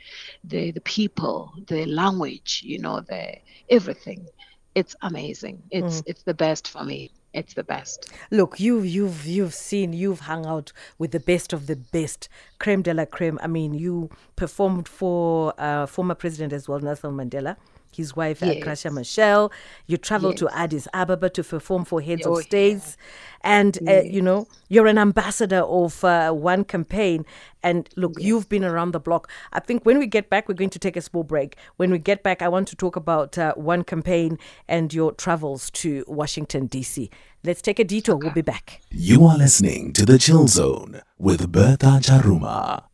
the 0.44 0.70
the 0.70 0.80
people, 0.80 1.52
the 1.66 1.86
language, 1.86 2.62
you 2.64 2.78
know, 2.78 3.00
the 3.00 3.36
everything. 3.68 4.26
It's 4.74 4.94
amazing. 5.02 5.62
It's 5.70 6.02
it's 6.06 6.22
the 6.22 6.34
best 6.34 6.68
for 6.68 6.84
me. 6.84 7.10
It's 7.32 7.54
the 7.54 7.62
best. 7.64 8.10
Look, 8.30 8.58
you've 8.58 8.86
you've 8.86 9.24
you've 9.24 9.54
seen, 9.54 9.92
you've 9.92 10.20
hung 10.20 10.46
out 10.46 10.72
with 10.98 11.12
the 11.12 11.20
best 11.20 11.52
of 11.52 11.66
the 11.66 11.76
best, 11.76 12.28
creme 12.58 12.82
de 12.82 12.92
la 12.92 13.04
creme. 13.04 13.38
I 13.42 13.46
mean, 13.46 13.74
you 13.74 14.10
performed 14.36 14.88
for 14.88 15.54
uh, 15.58 15.86
former 15.86 16.14
president 16.14 16.52
as 16.52 16.68
well, 16.68 16.80
Nelson 16.80 17.12
Mandela, 17.12 17.56
his 17.90 18.14
wife 18.16 18.40
Yes. 18.42 18.62
Graça 18.64 18.90
Machel. 18.90 19.50
You 19.86 19.96
travel 19.96 20.32
to 20.34 20.48
Addis 20.56 20.86
Ababa 20.94 21.28
to 21.30 21.42
perform 21.44 21.84
for 21.84 22.00
heads 22.00 22.26
Oh, 22.26 22.32
of 22.32 22.38
yeah. 22.38 22.42
states. 22.46 22.96
And, 23.42 23.78
uh, 23.88 24.02
you 24.02 24.20
know, 24.20 24.46
you're 24.68 24.86
an 24.86 24.98
ambassador 24.98 25.60
of 25.60 26.04
uh, 26.04 26.30
one 26.32 26.64
campaign. 26.64 27.24
And 27.62 27.88
look, 27.96 28.12
you've 28.18 28.48
been 28.48 28.64
around 28.64 28.92
the 28.92 29.00
block. 29.00 29.30
I 29.52 29.60
think 29.60 29.84
when 29.84 29.98
we 29.98 30.06
get 30.06 30.28
back, 30.28 30.48
we're 30.48 30.54
going 30.54 30.70
to 30.70 30.78
take 30.78 30.96
a 30.96 31.00
small 31.00 31.24
break. 31.24 31.56
When 31.76 31.90
we 31.90 31.98
get 31.98 32.22
back, 32.22 32.42
I 32.42 32.48
want 32.48 32.68
to 32.68 32.76
talk 32.76 32.96
about 32.96 33.38
uh, 33.38 33.54
one 33.54 33.82
campaign 33.84 34.38
and 34.68 34.92
your 34.92 35.12
travels 35.12 35.70
to 35.72 36.04
Washington, 36.06 36.66
D.C. 36.66 37.10
Let's 37.42 37.62
take 37.62 37.78
a 37.78 37.84
detour. 37.84 38.16
We'll 38.16 38.32
be 38.32 38.42
back. 38.42 38.82
You 38.90 39.24
are 39.24 39.38
listening 39.38 39.94
to 39.94 40.04
The 40.04 40.18
Chill 40.18 40.46
Zone 40.46 41.00
with 41.18 41.50
Bertha 41.50 41.98
Charuma. 42.02 42.84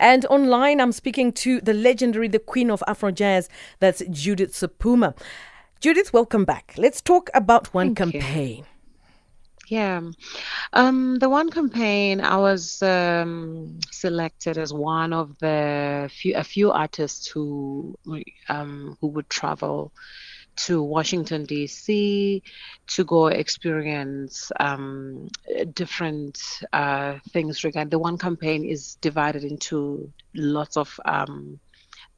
And 0.00 0.24
online, 0.30 0.80
I'm 0.80 0.92
speaking 0.92 1.30
to 1.44 1.60
the 1.60 1.74
legendary, 1.74 2.26
the 2.26 2.38
queen 2.38 2.70
of 2.70 2.82
Afro 2.88 3.10
jazz, 3.10 3.50
that's 3.80 4.02
Judith 4.10 4.54
Sephuma. 4.54 5.14
Judith, 5.80 6.14
welcome 6.14 6.46
back. 6.46 6.72
Let's 6.78 7.02
talk 7.02 7.28
about 7.34 7.72
one 7.74 7.94
Thank 7.94 8.14
you. 8.14 8.20
campaign. 8.20 8.64
Yeah. 9.68 10.00
Um, 10.72 11.18
the 11.18 11.28
one 11.28 11.50
campaign, 11.50 12.22
I 12.22 12.38
was 12.38 12.82
um, 12.82 13.78
selected 13.90 14.56
as 14.56 14.72
one 14.72 15.12
of 15.12 15.38
the 15.38 16.10
few, 16.10 16.34
a 16.34 16.44
few 16.44 16.72
artists 16.72 17.28
who 17.28 17.94
um, 18.48 18.96
who 19.02 19.06
would 19.08 19.28
travel 19.28 19.92
to 20.66 20.82
Washington 20.82 21.44
D.C. 21.44 22.42
to 22.88 23.04
go 23.04 23.28
experience 23.28 24.52
um, 24.60 25.28
different 25.74 26.38
uh, 26.72 27.18
things. 27.30 27.64
Regarding 27.64 27.90
the 27.90 27.98
one 27.98 28.18
campaign 28.18 28.64
is 28.64 28.96
divided 29.00 29.44
into 29.44 30.12
lots 30.34 30.76
of 30.76 30.98
um, 31.04 31.58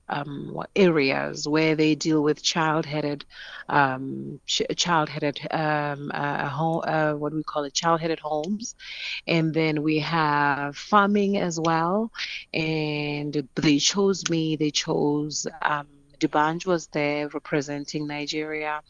um, 0.09 0.63
areas 0.77 1.49
where 1.49 1.75
they 1.75 1.95
deal 1.95 2.23
with 2.23 2.43
child-headed, 2.43 3.25
um, 3.69 4.41
ch- 4.47 4.63
child-headed, 4.77 5.41
um, 5.51 6.11
uh, 6.13 6.49
home, 6.49 6.83
uh, 6.85 7.13
what 7.15 7.33
we 7.33 7.43
call 7.43 7.65
it, 7.65 7.75
child-headed 7.75 8.21
homes, 8.21 8.75
and 9.27 9.55
then 9.55 9.83
we 9.83 10.01
have 10.01 10.77
farming 10.77 11.39
as 11.39 11.59
well. 11.59 12.13
And 12.53 13.49
they 13.55 13.79
chose 13.79 14.29
me. 14.29 14.57
They 14.57 14.71
chose. 14.71 15.47
Um, 15.63 15.87
D'banj 16.23 16.67
was 16.67 16.87
there 16.89 17.29
representing 17.29 18.07
Nigeria, 18.07 18.81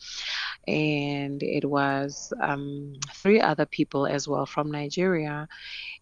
and 0.69 1.43
it 1.43 1.65
was 1.65 2.33
um, 2.41 2.95
three 3.15 3.41
other 3.41 3.67
people 3.67 4.07
as 4.07 4.29
well 4.29 4.47
from 4.47 4.71
Nigeria 4.71 5.49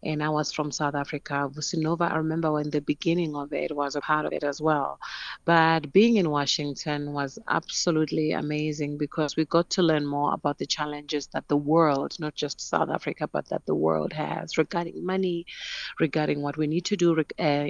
and 0.02 0.22
I 0.22 0.30
was 0.30 0.52
from 0.52 0.72
South 0.72 0.94
Africa. 0.94 1.50
Vusi 1.52 1.78
Nova, 1.78 2.04
I 2.04 2.16
remember 2.16 2.52
when 2.52 2.70
the 2.70 2.80
beginning 2.80 3.36
of 3.36 3.52
it 3.52 3.74
was 3.74 3.96
a 3.96 4.00
part 4.00 4.24
of 4.24 4.32
it 4.32 4.42
as 4.42 4.60
well. 4.60 4.98
But 5.44 5.92
being 5.92 6.16
in 6.16 6.30
Washington 6.30 7.12
was 7.12 7.38
absolutely 7.48 8.32
amazing 8.32 8.96
because 8.96 9.36
we 9.36 9.44
got 9.44 9.68
to 9.70 9.82
learn 9.82 10.06
more 10.06 10.32
about 10.32 10.58
the 10.58 10.66
challenges 10.66 11.26
that 11.28 11.48
the 11.48 11.56
world, 11.56 12.16
not 12.18 12.34
just 12.34 12.60
South 12.60 12.88
Africa, 12.88 13.28
but 13.30 13.48
that 13.48 13.66
the 13.66 13.74
world 13.74 14.12
has 14.12 14.56
regarding 14.56 15.04
money, 15.04 15.46
regarding 15.98 16.40
what 16.40 16.56
we 16.56 16.66
need 16.66 16.86
to 16.86 16.96
do, 16.96 17.18
uh, 17.38 17.66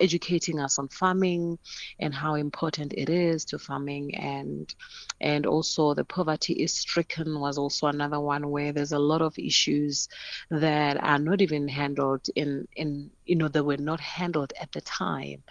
educating 0.00 0.60
us 0.60 0.78
on 0.78 0.88
farming 0.88 1.58
and 1.98 2.14
how 2.14 2.34
important 2.34 2.92
it 2.92 3.01
is 3.08 3.44
to 3.46 3.58
farming 3.58 4.14
and 4.14 4.74
and 5.20 5.46
also 5.46 5.94
the 5.94 6.04
poverty 6.04 6.54
is 6.54 6.72
stricken 6.72 7.40
was 7.40 7.58
also 7.58 7.86
another 7.86 8.20
one 8.20 8.50
where 8.50 8.72
there's 8.72 8.92
a 8.92 8.98
lot 8.98 9.22
of 9.22 9.38
issues 9.38 10.08
that 10.50 11.02
are 11.02 11.18
not 11.18 11.40
even 11.40 11.68
handled 11.68 12.26
in 12.34 12.66
in 12.76 13.10
you 13.32 13.38
know 13.38 13.48
that 13.48 13.64
were 13.64 13.78
not 13.78 14.00
handled 14.00 14.52
at 14.60 14.70
the 14.72 14.80
time 14.82 15.42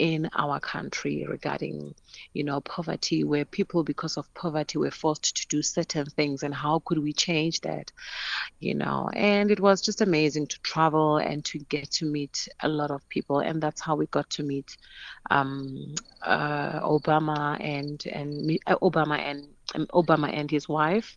in 0.00 0.28
our 0.36 0.58
country 0.58 1.24
regarding 1.28 1.94
you 2.34 2.42
know 2.42 2.60
poverty 2.60 3.22
where 3.22 3.44
people 3.44 3.84
because 3.84 4.16
of 4.16 4.34
poverty 4.34 4.76
were 4.76 4.90
forced 4.90 5.36
to 5.36 5.46
do 5.46 5.62
certain 5.62 6.06
things 6.06 6.42
and 6.42 6.52
how 6.52 6.82
could 6.84 6.98
we 6.98 7.12
change 7.12 7.60
that 7.60 7.92
you 8.60 8.74
know? 8.74 9.08
And 9.14 9.50
it 9.50 9.60
was 9.60 9.80
just 9.80 10.00
amazing 10.00 10.48
to 10.48 10.60
travel 10.62 11.18
and 11.18 11.44
to 11.46 11.58
get 11.58 11.90
to 11.92 12.06
meet 12.06 12.48
a 12.60 12.68
lot 12.68 12.90
of 12.90 13.08
people 13.08 13.38
and 13.40 13.62
that's 13.62 13.80
how 13.80 13.96
we 13.96 14.06
got 14.06 14.28
to 14.30 14.42
meet 14.42 14.76
um, 15.30 15.94
uh, 16.22 16.80
Obama 16.80 17.56
and 17.60 18.04
and 18.06 18.58
uh, 18.66 18.76
Obama 18.82 19.18
and 19.18 19.46
Obama 19.74 20.30
and 20.32 20.50
his 20.50 20.68
wife 20.68 21.16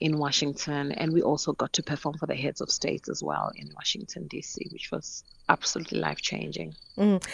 in 0.00 0.18
Washington, 0.18 0.92
and 0.92 1.12
we 1.12 1.22
also 1.22 1.52
got 1.52 1.72
to 1.74 1.82
perform 1.82 2.18
for 2.18 2.26
the 2.26 2.34
heads 2.34 2.60
of 2.60 2.70
states 2.70 3.08
as 3.08 3.22
well 3.22 3.50
in 3.56 3.70
Washington 3.74 4.26
D.C., 4.26 4.66
which 4.72 4.90
was 4.90 5.24
absolutely 5.48 5.98
life 6.00 6.20
changing. 6.20 6.74
Mm. 6.98 7.24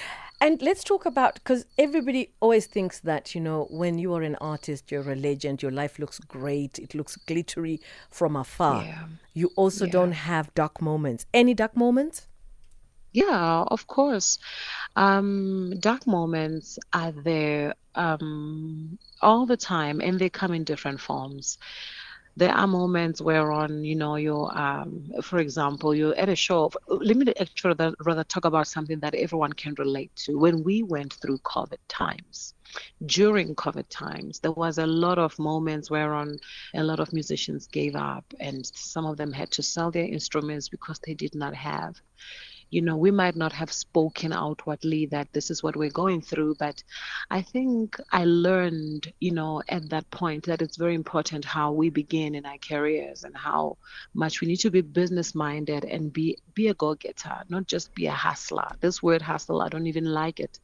And 0.40 0.60
let's 0.60 0.82
talk 0.82 1.06
about 1.06 1.34
because 1.34 1.64
everybody 1.78 2.32
always 2.40 2.66
thinks 2.66 2.98
that 3.00 3.32
you 3.34 3.40
know 3.40 3.68
when 3.70 3.98
you 3.98 4.12
are 4.14 4.22
an 4.22 4.34
artist, 4.40 4.90
you're 4.90 5.08
a 5.10 5.14
legend, 5.14 5.62
your 5.62 5.70
life 5.70 5.98
looks 6.00 6.18
great, 6.18 6.78
it 6.80 6.94
looks 6.94 7.16
glittery 7.16 7.80
from 8.10 8.34
afar. 8.36 8.84
Yeah. 8.84 9.04
You 9.34 9.50
also 9.56 9.84
Yeah. 9.86 9.92
don't 9.92 10.12
have 10.12 10.52
dark 10.54 10.82
moments. 10.82 11.26
Any 11.32 11.54
dark 11.54 11.76
moments? 11.76 12.26
Yeah, 13.12 13.64
of 13.68 13.86
course. 13.86 14.38
Um, 14.96 15.74
dark 15.80 16.06
moments 16.06 16.78
are 16.92 17.12
there 17.12 17.74
um, 17.94 18.98
all 19.20 19.46
the 19.46 19.56
time, 19.56 20.00
and 20.00 20.18
they 20.18 20.30
come 20.30 20.54
in 20.54 20.64
different 20.64 21.00
forms. 21.00 21.58
There 22.36 22.52
are 22.54 22.66
moments 22.66 23.20
where, 23.20 23.52
on 23.52 23.84
you 23.84 23.96
know, 23.96 24.16
you're, 24.16 24.50
um, 24.58 25.10
for 25.22 25.38
example, 25.38 25.94
you're 25.94 26.14
at 26.16 26.30
a 26.30 26.36
show. 26.36 26.70
Let 26.88 27.16
me 27.18 27.32
actually 27.38 27.74
rather, 28.00 28.24
talk 28.24 28.46
about 28.46 28.68
something 28.68 29.00
that 29.00 29.14
everyone 29.14 29.52
can 29.52 29.74
relate 29.78 30.14
to. 30.24 30.38
When 30.38 30.62
we 30.62 30.82
went 30.82 31.12
through 31.14 31.38
COVID 31.40 31.78
times, 31.88 32.54
during 33.04 33.54
COVID 33.54 33.86
times, 33.90 34.40
there 34.40 34.52
was 34.52 34.78
a 34.78 34.86
lot 34.86 35.18
of 35.18 35.38
moments 35.38 35.90
whereon 35.90 36.38
a 36.74 36.82
lot 36.82 37.00
of 37.00 37.12
musicians 37.12 37.66
gave 37.66 37.94
up, 37.96 38.24
and 38.40 38.64
some 38.74 39.04
of 39.06 39.18
them 39.18 39.32
had 39.32 39.50
to 39.52 39.62
sell 39.62 39.90
their 39.90 40.06
instruments 40.06 40.68
because 40.70 40.98
they 41.06 41.14
did 41.14 41.34
not 41.34 41.54
have 41.54 41.96
you 42.72 42.80
know, 42.80 42.96
we 42.96 43.10
might 43.10 43.36
not 43.36 43.52
have 43.52 43.70
spoken 43.70 44.32
outwardly 44.32 45.04
that 45.06 45.30
this 45.34 45.50
is 45.50 45.62
what 45.62 45.76
we're 45.76 45.90
going 45.90 46.22
through, 46.22 46.56
but 46.58 46.82
I 47.30 47.42
think 47.42 47.98
I 48.10 48.24
learned, 48.24 49.12
you 49.20 49.32
know, 49.32 49.62
at 49.68 49.90
that 49.90 50.10
point 50.10 50.46
that 50.46 50.62
it's 50.62 50.78
very 50.78 50.94
important 50.94 51.44
how 51.44 51.72
we 51.72 51.90
begin 51.90 52.34
in 52.34 52.46
our 52.46 52.56
careers 52.66 53.24
and 53.24 53.36
how 53.36 53.76
much 54.14 54.40
we 54.40 54.48
need 54.48 54.60
to 54.60 54.70
be 54.70 54.80
business 54.80 55.34
minded 55.34 55.84
and 55.84 56.10
be 56.12 56.38
be 56.54 56.68
a 56.68 56.74
go-getter, 56.74 57.42
not 57.50 57.66
just 57.66 57.94
be 57.94 58.06
a 58.06 58.12
hustler. 58.12 58.70
This 58.80 59.02
word 59.02 59.20
hustle, 59.20 59.60
I 59.60 59.68
don't 59.68 59.86
even 59.86 60.06
like 60.06 60.40
it. 60.40 60.58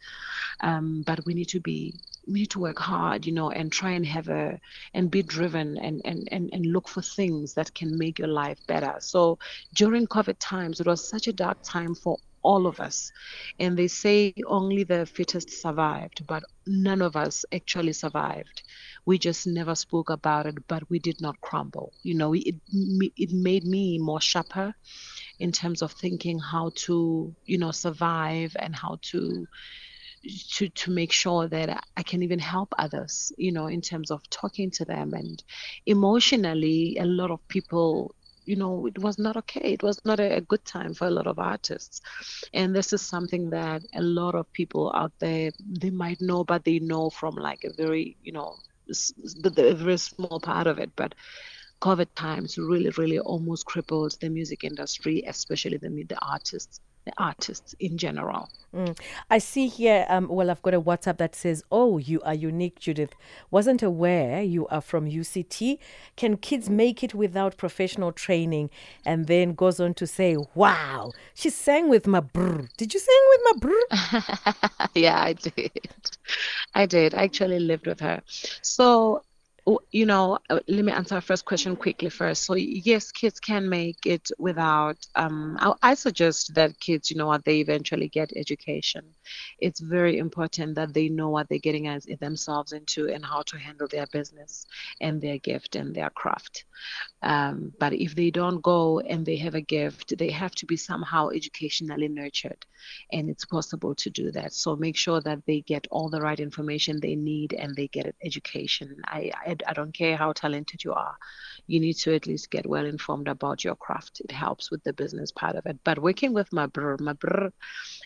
Um, 0.61 1.03
but 1.07 1.27
we 1.27 1.35
need 1.35 1.49
to 1.51 1.61
be 1.61 2.01
need 2.29 2.51
to 2.51 2.61
work 2.61 2.79
hard, 2.79 3.27
you 3.27 3.33
know, 3.33 3.51
and 3.51 3.73
try 3.73 3.93
and 3.93 4.07
have 4.07 4.29
a 4.29 4.61
and 4.95 5.11
be 5.11 5.23
driven 5.23 5.79
and 5.79 6.03
and 6.05 6.29
and, 6.33 6.51
and 6.53 6.67
look 6.67 6.89
for 6.89 7.03
things 7.03 7.55
that 7.55 7.75
can 7.75 7.99
make 7.99 8.19
your 8.19 8.29
life 8.29 8.59
better. 8.67 8.97
So 9.01 9.39
during 9.75 10.07
COVID 10.07 10.37
times, 10.41 10.81
it 10.81 10.87
was 10.87 11.09
such 11.09 11.29
a 11.29 11.33
dark 11.33 11.59
time 11.65 11.95
for 11.95 12.19
all 12.43 12.67
of 12.67 12.81
us. 12.81 13.13
And 13.59 13.77
they 13.79 13.89
say 13.89 14.35
only 14.47 14.85
the 14.85 15.07
fittest 15.07 15.51
survived, 15.51 16.27
but 16.27 16.45
none 16.67 17.03
of 17.03 17.17
us 17.17 17.45
actually 17.53 17.93
survived. 17.93 18.63
We 19.07 19.19
just 19.19 19.47
never 19.47 19.75
spoke 19.75 20.11
about 20.11 20.47
it, 20.47 20.67
but 20.69 20.89
we 20.91 20.99
did 20.99 21.21
not 21.21 21.41
crumble. 21.41 21.93
You 22.03 22.15
know, 22.15 22.35
it 22.35 22.57
it 23.17 23.33
made 23.33 23.65
me 23.65 23.99
more 23.99 24.21
sharper 24.21 24.75
in 25.39 25.53
terms 25.53 25.83
of 25.83 25.93
thinking 25.93 26.39
how 26.39 26.73
to, 26.87 27.35
you 27.45 27.59
know, 27.59 27.73
survive 27.73 28.57
and 28.59 28.75
how 28.75 28.99
to 29.11 29.47
to 30.51 30.69
to 30.69 30.91
make 30.91 31.13
sure 31.13 31.49
that 31.49 31.85
I 31.97 32.03
can 32.03 32.23
even 32.23 32.39
help 32.39 32.75
others, 32.79 33.33
you 33.39 33.53
know, 33.53 33.67
in 33.67 33.81
terms 33.81 34.11
of 34.11 34.29
talking 34.31 34.71
to 34.73 34.85
them. 34.85 35.15
And 35.15 35.43
emotionally 35.87 36.97
a 36.99 37.05
lot 37.05 37.31
of 37.31 37.47
people 37.49 38.15
you 38.45 38.57
know 38.57 38.87
it 38.87 38.99
was 38.99 39.19
not 39.19 39.37
okay. 39.37 39.73
It 39.75 39.83
was 39.83 40.01
not 40.05 40.21
a, 40.21 40.41
good 40.41 40.65
time 40.65 40.95
for 40.95 41.07
a 41.07 41.11
lot 41.11 41.27
of 41.27 41.39
artists. 41.39 42.01
And 42.55 42.75
this 42.75 42.93
is 42.95 43.03
something 43.03 43.51
that 43.51 43.83
a 43.95 44.01
lot 44.03 44.35
of 44.35 44.51
people 44.53 44.91
out 44.95 45.13
there 45.19 45.53
they 45.83 45.91
might 45.91 46.21
know 46.21 46.45
but 46.45 46.65
they 46.65 46.79
know 46.79 47.11
from 47.11 47.35
like 47.35 47.65
a 47.65 47.73
very 47.75 48.17
you 48.23 48.33
know 48.33 48.57
the 48.87 49.75
very 49.75 49.99
small 49.99 50.41
part 50.41 50.67
of 50.67 50.79
it. 50.79 50.91
But 50.97 51.15
covid 51.81 52.09
times 52.17 52.59
really 52.59 52.91
really 52.91 53.21
almost 53.21 53.65
crippled 53.65 54.17
the 54.21 54.29
music 54.29 54.65
industry 54.65 55.23
especially 55.29 55.77
the 55.77 55.89
the 56.09 56.19
artists 56.21 56.81
the 57.09 57.23
artists 57.23 57.75
in 57.81 57.99
general 57.99 58.49
Mm. 58.75 58.99
I 59.31 59.39
see 59.39 59.67
here, 59.67 60.05
um, 60.11 60.29
well, 60.29 60.51
I've 60.51 60.61
got 60.61 60.75
a 60.75 60.81
WhatsApp 60.81 61.17
that 61.19 61.35
says, 61.35 61.65
Oh, 61.73 61.97
you 61.97 62.21
are 62.21 62.35
unique, 62.35 62.79
Judith. 62.79 63.15
Wasn't 63.51 63.83
aware 63.83 64.43
you 64.43 64.67
are 64.69 64.83
from 64.83 65.11
UCT. 65.11 65.79
Can 66.17 66.37
kids 66.37 66.69
make 66.69 67.03
it 67.03 67.15
without 67.15 67.57
professional 67.57 68.13
training? 68.13 68.69
And 69.07 69.27
then 69.27 69.55
goes 69.55 69.81
on 69.81 69.95
to 69.95 70.07
say, 70.07 70.37
Wow, 70.55 71.13
she 71.33 71.49
sang 71.49 71.89
with 71.89 72.07
my 72.07 72.21
brr. 72.21 72.69
Did 72.77 72.93
you 72.93 73.01
sing 73.01 73.23
with 73.31 73.41
my 73.45 73.53
brr? 73.59 74.89
yeah, 74.95 75.23
I 75.23 75.33
did. 75.33 75.91
I 76.75 76.85
did. 76.85 77.15
I 77.15 77.25
actually 77.25 77.61
lived 77.61 77.87
with 77.87 78.01
her. 78.01 78.23
So 78.61 79.23
you 79.91 80.07
know, 80.07 80.39
uh, 80.51 80.61
let 80.69 80.85
me 80.85 80.93
answer 80.93 81.15
our 81.17 81.21
first 81.21 81.45
question 81.45 81.77
quickly 81.77 82.09
first. 82.09 82.45
So 82.45 82.55
yes, 82.55 83.11
kids 83.13 83.39
can 83.41 83.69
make 83.69 83.99
it 84.07 84.31
without. 84.39 84.97
Um, 85.15 85.57
I, 85.61 85.73
I 85.91 85.95
suggest 85.95 86.55
that 86.55 86.79
kids, 86.81 87.11
you 87.11 87.17
know, 87.17 87.37
they 87.45 87.61
eventually 87.61 88.09
get 88.09 88.33
education. 88.37 89.03
It's 89.59 89.81
very 89.81 90.19
important 90.19 90.75
that 90.77 90.95
they 90.95 91.09
know 91.09 91.31
what 91.31 91.49
they're 91.49 91.59
getting 91.59 91.89
as 91.89 92.07
themselves 92.21 92.73
into 92.73 93.09
and 93.09 93.25
how 93.25 93.43
to 93.43 93.59
handle 93.59 93.89
their 93.89 94.07
business 94.13 94.67
and 95.01 95.21
their 95.21 95.39
gift 95.39 95.77
and 95.77 95.95
their 95.95 96.11
craft. 96.11 96.65
Um, 97.23 97.73
but 97.81 97.93
if 97.93 98.15
they 98.15 98.31
don't 98.31 98.63
go 98.63 99.01
and 99.01 99.27
they 99.27 99.37
have 99.37 99.55
a 99.55 99.61
gift, 99.61 100.17
they 100.17 100.31
have 100.31 100.55
to 100.57 100.67
be 100.67 100.77
somehow 100.77 101.31
educationally 101.31 102.09
nurtured, 102.09 102.65
and 103.13 103.29
it's 103.29 103.45
possible 103.45 103.95
to 103.97 104.11
do 104.11 104.31
that. 104.33 104.53
So 104.53 104.77
make 104.77 104.97
sure 104.97 105.21
that 105.23 105.45
they 105.47 105.61
get 105.63 105.87
all 105.91 106.09
the 106.09 106.21
right 106.21 106.39
information 106.39 107.01
they 107.01 107.17
need 107.17 107.55
and 107.55 107.75
they 107.75 107.89
get 107.89 108.07
an 108.07 108.13
education. 108.25 108.97
I, 109.05 109.33
I 109.35 109.57
I 109.67 109.73
don't 109.73 109.93
care 109.93 110.17
how 110.17 110.33
talented 110.33 110.85
you 110.85 110.93
are. 110.93 111.17
You 111.67 111.81
need 111.81 111.95
to 111.95 112.15
at 112.15 112.27
least 112.27 112.51
get 112.51 112.67
well 112.67 112.87
informed 112.87 113.29
about 113.29 113.65
your 113.65 113.77
craft. 113.77 114.21
It 114.21 114.31
helps 114.31 114.71
with 114.71 114.83
the 114.85 114.93
business 114.93 115.33
part 115.33 115.57
of 115.57 115.67
it. 115.67 115.79
But 115.85 115.99
working 115.99 116.33
with 116.33 116.53
my 116.53 116.67
brr, 116.67 116.97
my 117.01 117.15
brr 117.15 117.51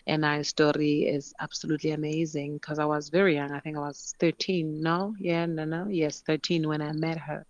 and 0.07 0.25
I 0.25 0.41
story 0.41 1.05
is 1.13 1.33
absolutely 1.39 1.91
amazing 1.91 2.55
because 2.55 2.79
I 2.79 2.85
was 2.85 3.09
very 3.09 3.35
young. 3.35 3.51
I 3.51 3.59
think 3.59 3.77
I 3.77 3.81
was 3.81 4.13
13. 4.19 4.81
No, 4.81 5.15
yeah, 5.19 5.45
no, 5.45 5.65
no, 5.65 5.87
yes, 5.89 6.21
13 6.21 6.67
when 6.67 6.81
I 6.81 6.91
met 6.91 7.17
her. 7.17 7.45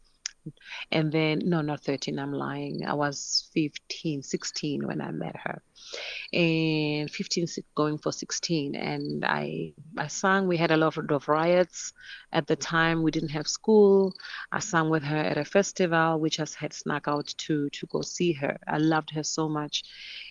And 0.92 1.12
then, 1.12 1.42
no, 1.46 1.62
not 1.62 1.84
13, 1.84 2.20
I'm 2.20 2.34
lying. 2.34 2.86
I 2.86 2.94
was 2.94 3.50
15, 3.54 4.24
16 4.24 4.86
when 4.86 5.02
I 5.02 5.12
met 5.12 5.36
her. 5.38 5.64
And 6.32 7.10
15 7.10 7.48
going 7.76 7.98
for 7.98 8.12
16. 8.12 8.76
And 8.76 9.26
I, 9.26 9.74
I 9.98 10.08
sang. 10.08 10.48
We 10.48 10.58
had 10.58 10.72
a 10.72 10.78
lot 10.78 10.98
of 10.98 11.28
riots 11.28 11.94
at 12.32 12.48
the 12.48 12.56
time. 12.56 13.04
We 13.04 13.12
didn't 13.12 13.30
have 13.30 13.48
school. 13.48 14.14
I 14.52 14.60
sang 14.60 14.90
with 14.90 15.04
her 15.04 15.18
at 15.18 15.38
a 15.38 15.46
festival, 15.46 16.20
which 16.20 16.40
I 16.40 16.46
had 16.58 16.74
snuck 16.74 17.08
out 17.08 17.28
to, 17.28 17.70
to 17.70 17.88
go 17.88 18.02
see 18.02 18.34
her. 18.34 18.58
I 18.68 18.78
loved 18.78 19.12
her 19.12 19.24
so 19.24 19.50
much. 19.50 19.84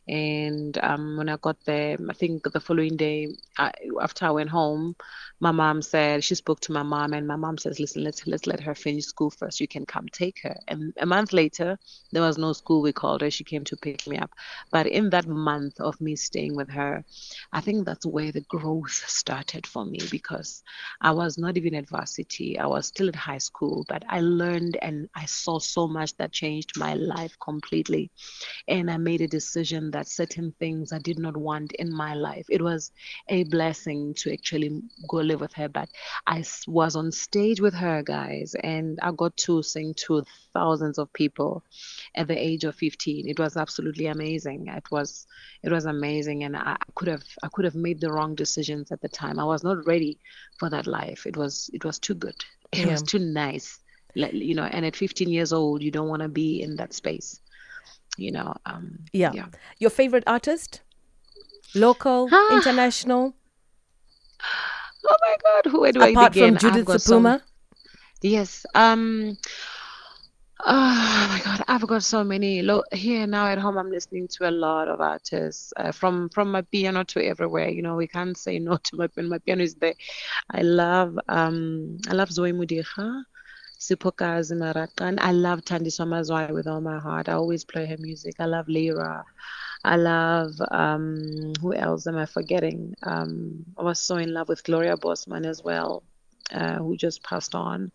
And 0.09 0.77
um, 0.83 1.17
when 1.17 1.29
I 1.29 1.37
got 1.37 1.57
there, 1.65 1.97
I 2.09 2.13
think 2.15 2.43
the 2.43 2.61
following 2.61 2.97
day, 2.97 3.29
I, 3.59 3.73
after 4.01 4.27
I 4.27 4.31
went 4.31 4.51
home, 4.51 4.97
my 5.41 5.51
mom 5.53 5.83
said 5.83 6.25
she 6.25 6.35
spoke 6.35 6.61
to 6.61 6.73
my 6.73 6.83
mom, 6.83 7.13
and 7.13 7.27
my 7.27 7.37
mom 7.37 7.59
says, 7.59 7.79
"Listen, 7.81 8.05
let's 8.05 8.27
let's 8.27 8.47
let 8.47 8.61
her 8.61 8.75
finish 8.75 9.07
school 9.07 9.31
first. 9.31 9.61
You 9.61 9.69
can 9.69 9.87
come 9.87 10.07
take 10.09 10.39
her." 10.43 10.57
And 10.69 10.93
a 10.99 11.07
month 11.07 11.33
later, 11.33 11.79
there 12.13 12.23
was 12.23 12.39
no 12.39 12.53
school. 12.53 12.83
We 12.83 12.93
called 12.93 13.23
her. 13.23 13.31
She 13.31 13.45
came 13.45 13.65
to 13.65 13.77
pick 13.77 14.07
me 14.07 14.19
up. 14.19 14.31
But 14.71 14.87
in 14.87 15.11
that 15.11 15.27
month 15.43 15.81
of 15.81 16.01
me 16.01 16.17
staying 16.17 16.57
with 16.57 16.71
her, 16.71 17.05
I 17.53 17.61
think 17.61 17.85
that's 17.87 18.07
where 18.07 18.33
the 18.33 18.43
growth 18.43 18.93
started 19.09 19.67
for 19.67 19.85
me 19.85 19.99
because 20.11 20.63
I 21.01 21.13
was 21.13 21.39
not 21.39 21.57
even 21.57 21.75
at 21.75 21.89
varsity. 21.89 22.59
I 22.59 22.67
was 22.67 22.87
still 22.87 23.09
at 23.09 23.17
high 23.17 23.39
school, 23.39 23.85
but 23.89 24.03
I 24.09 24.21
learned 24.21 24.79
and 24.83 25.09
I 25.15 25.27
saw 25.27 25.59
so 25.59 25.89
much 25.89 26.17
that 26.17 26.33
changed 26.33 26.79
my 26.79 26.95
life 26.95 27.37
completely. 27.41 28.11
And 28.69 28.91
I 28.91 28.97
made 28.99 29.21
a 29.21 29.29
decision 29.29 29.91
that 29.93 30.09
certain 30.09 30.53
things 30.59 30.93
I 30.93 30.99
did 30.99 31.19
not 31.19 31.37
want 31.37 31.73
in 31.73 31.93
my 31.93 32.15
life. 32.15 32.47
It 32.49 32.63
was 32.63 32.93
a 33.29 33.45
blessing 33.45 34.15
to 34.19 34.33
actually 34.33 34.83
go 35.09 35.19
live 35.19 35.41
with 35.41 35.53
her, 35.55 35.69
but 35.69 35.89
I 36.27 36.45
was 36.67 36.97
on 36.97 37.13
stage 37.13 37.61
with 37.61 37.75
her, 37.75 38.03
guys, 38.03 38.55
and 38.63 38.99
I 39.03 39.13
got 39.13 39.37
to 39.39 39.63
sing 39.63 39.95
to 40.07 40.25
thousands 40.53 40.99
of 40.99 41.13
people 41.13 41.65
at 42.15 42.29
the 42.29 42.39
age 42.39 42.65
of 42.65 42.75
15. 42.77 43.29
It 43.29 43.39
was 43.39 43.57
absolutely 43.57 44.07
amazing. 44.07 44.69
It 44.69 44.91
was 44.91 45.27
it 45.63 45.71
was 45.71 45.85
amazing, 45.85 46.45
and 46.45 46.57
I 46.57 46.77
could 46.95 47.09
have 47.09 47.25
I 47.43 47.49
could 47.53 47.65
have 47.65 47.75
made 47.75 48.01
the 48.01 48.13
wrong 48.13 48.35
decisions 48.35 48.93
at 48.93 49.01
the 49.01 49.09
time. 49.09 49.39
I 49.39 49.45
was 49.45 49.63
not 49.63 49.87
ready 49.87 50.19
for 50.59 50.71
that 50.71 50.87
life. 50.87 51.27
It 51.27 51.37
was 51.37 51.71
it 51.73 51.85
was 51.85 51.99
too 51.99 52.15
good. 52.15 52.37
It 52.73 52.87
yeah. 52.87 52.93
was 52.93 53.03
too 53.03 53.19
nice. 53.19 53.79
You 54.15 54.55
know, 54.55 54.65
and 54.65 54.85
at 54.85 54.95
15 54.95 55.29
years 55.31 55.55
old, 55.55 55.83
you 55.83 55.91
don't 55.91 56.09
want 56.09 56.21
to 56.21 56.29
be 56.29 56.61
in 56.61 56.77
that 56.77 56.93
space 56.93 57.41
you 58.17 58.31
know 58.31 58.55
um 58.67 58.99
yeah, 59.13 59.33
yeah. 59.33 59.47
your 59.79 59.91
favorite 59.91 60.25
artist 60.27 60.81
local 61.75 62.29
ah. 62.33 62.57
international 62.57 63.35
oh 65.05 65.17
my 65.21 65.37
god 65.43 65.71
who 65.71 65.93
do 65.93 66.01
apart 66.01 66.17
I 66.17 66.29
begin? 66.29 66.59
from 66.59 66.71
judith 66.71 66.89
Sephuma 66.89 67.41
yes 68.21 68.67
um 68.75 69.37
Oh 70.65 71.29
my 71.31 71.41
God, 71.45 71.65
I've 71.69 71.87
got 71.87 72.05
so 72.05 72.25
many. 72.25 72.63
Lo- 72.63 72.85
here 72.93 73.27
now 73.27 73.47
at 73.47 73.59
home, 73.59 73.79
I'm 73.79 73.91
listening 73.91 74.29
to 74.33 74.49
a 74.49 74.53
lot 74.53 74.89
of 74.89 75.01
artists 75.01 75.73
uh, 75.77 75.93
from 75.93 76.29
from 76.31 76.53
amapiano 76.53 77.07
to 77.09 77.25
everywhere. 77.25 77.69
You 77.71 77.83
know, 77.83 77.97
we 77.97 78.09
can't 78.09 78.37
say 78.37 78.59
no 78.59 78.77
to 78.77 78.97
amapiano. 78.97 79.29
My 79.29 79.39
piano 79.39 79.63
is 79.65 79.77
there. 79.77 79.95
I 80.51 80.63
love 80.63 81.19
um 81.29 81.99
I 82.09 82.15
love 82.15 82.31
Zoe 82.33 82.53
Modiga. 82.53 83.25
Siphokazi 83.81 84.55
Maraqana. 84.57 85.19
I 85.21 85.33
love 85.33 85.63
Thandiswa 85.65 86.07
Mazwai 86.07 86.51
with 86.53 86.67
all 86.69 86.81
my 86.81 86.99
heart. 87.01 87.29
I 87.29 87.33
always 87.35 87.65
play 87.65 87.87
her 87.87 87.97
music. 87.99 88.37
I 88.39 88.47
love 88.47 88.69
Lyra. 88.69 89.25
I 89.85 89.97
love 89.97 90.53
um, 90.71 91.53
who 91.61 91.75
else 91.75 92.07
am 92.07 92.17
I 92.17 92.27
forgetting? 92.27 92.95
Um, 93.03 93.65
I 93.79 93.83
was 93.83 94.01
so 94.01 94.17
in 94.17 94.33
love 94.35 94.49
with 94.49 94.65
Gloria 94.65 94.97
Bosman 94.97 95.45
as 95.47 95.63
well, 95.65 96.05
uh, 96.53 96.77
who 96.79 96.97
just 96.97 97.23
passed 97.25 97.55
on 97.55 97.91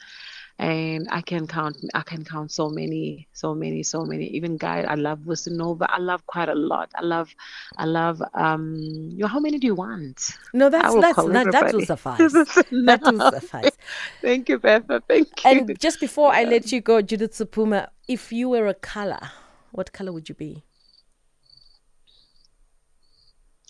and 0.60 1.08
I 1.12 1.22
can 1.22 1.46
count 1.48 1.78
I 1.94 2.02
can 2.02 2.26
count 2.26 2.52
so 2.52 2.70
many 2.70 3.28
so 3.34 3.54
many 3.54 3.84
so 3.84 4.04
many. 4.04 4.26
Even 4.28 4.58
guys 4.58 4.86
I 4.88 4.96
love 4.96 5.20
Vusi 5.20 5.52
Nova 5.52 5.90
I 5.90 6.00
love 6.00 6.26
quite 6.26 6.50
a 6.50 6.56
lot. 6.56 6.92
I 6.96 7.04
love 7.04 7.34
I 7.78 7.86
love 7.86 8.22
um 8.34 8.76
you 9.12 9.20
know, 9.20 9.28
how 9.28 9.40
many 9.40 9.60
do 9.60 9.68
you 9.68 9.76
want? 9.76 10.38
No 10.54 10.70
that's 10.70 10.94
that's 10.96 11.16
that, 11.16 11.52
that 11.52 11.74
will 11.74 11.86
suffice 11.86 12.34
that 12.34 13.02
will 13.04 13.32
suffice 13.32 13.78
thank 14.22 14.50
you 14.50 14.60
Betha 14.60 15.02
thank 15.08 15.28
you. 15.44 15.52
and 15.52 15.80
just 15.80 16.00
before 16.00 16.34
yeah. 16.34 16.40
I 16.40 16.44
let 16.46 16.72
you 16.72 16.82
go 16.82 17.02
Judith 17.02 17.34
Sephuma 17.34 17.90
if 18.08 18.32
you 18.32 18.50
were 18.50 18.68
a 18.68 18.74
color 18.74 19.32
what 19.72 19.94
color 19.94 20.12
would 20.12 20.28
you 20.28 20.34
be? 20.34 20.64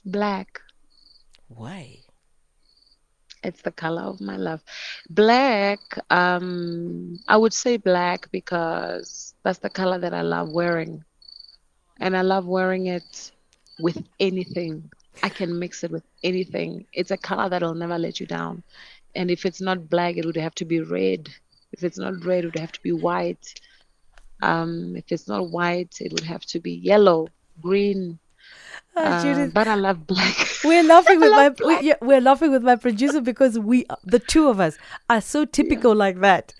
Black. 0.05 0.61
Why 1.49 1.99
it's 3.43 3.61
the 3.61 3.71
color 3.71 4.03
of 4.03 4.21
my 4.21 4.37
love. 4.37 4.63
Black, 5.09 5.79
um, 6.09 7.17
I 7.27 7.37
would 7.37 7.53
say 7.53 7.77
black 7.77 8.29
because 8.31 9.33
that's 9.43 9.59
the 9.59 9.69
color 9.69 9.99
that 9.99 10.13
I 10.13 10.21
love 10.21 10.49
wearing. 10.49 11.03
And 11.99 12.15
I 12.15 12.21
love 12.21 12.45
wearing 12.45 12.87
it 12.87 13.31
with 13.79 14.03
anything. 14.19 14.89
I 15.23 15.29
can 15.29 15.57
mix 15.57 15.83
it 15.83 15.91
with 15.91 16.03
anything. 16.23 16.85
It's 16.93 17.11
a 17.11 17.17
color 17.17 17.49
that'll 17.49 17.73
never 17.73 17.97
let 17.97 18.19
you 18.19 18.25
down. 18.27 18.63
And 19.15 19.31
if 19.31 19.45
it's 19.45 19.61
not 19.61 19.89
black, 19.89 20.17
it 20.17 20.25
would 20.25 20.37
have 20.37 20.55
to 20.55 20.65
be 20.65 20.81
red. 20.81 21.29
If 21.71 21.83
it's 21.83 21.97
not 21.97 22.23
red, 22.23 22.43
it 22.43 22.47
would 22.47 22.59
have 22.59 22.71
to 22.73 22.81
be 22.81 22.91
white. 22.91 23.53
Um, 24.41 24.95
if 24.95 25.11
it's 25.11 25.27
not 25.27 25.49
white, 25.49 25.97
it 25.99 26.11
would 26.11 26.23
have 26.23 26.45
to 26.47 26.59
be 26.59 26.73
yellow, 26.73 27.27
green, 27.61 28.19
uh, 28.95 29.47
but 29.53 29.67
I 29.67 29.75
love 29.75 30.07
black. 30.07 30.35
We're 30.63 30.83
laughing 30.83 31.19
with 31.21 31.31
my 31.31 31.53
we, 31.65 31.81
yeah, 31.81 31.95
we're 32.01 32.21
laughing 32.21 32.51
with 32.51 32.63
my 32.63 32.75
producer 32.75 33.21
because 33.21 33.59
we 33.59 33.85
the 34.03 34.19
two 34.19 34.47
of 34.49 34.59
us 34.59 34.77
are 35.09 35.21
so 35.21 35.45
typical 35.45 35.91
yeah. 35.91 35.99
like 35.99 36.19
that. 36.21 36.53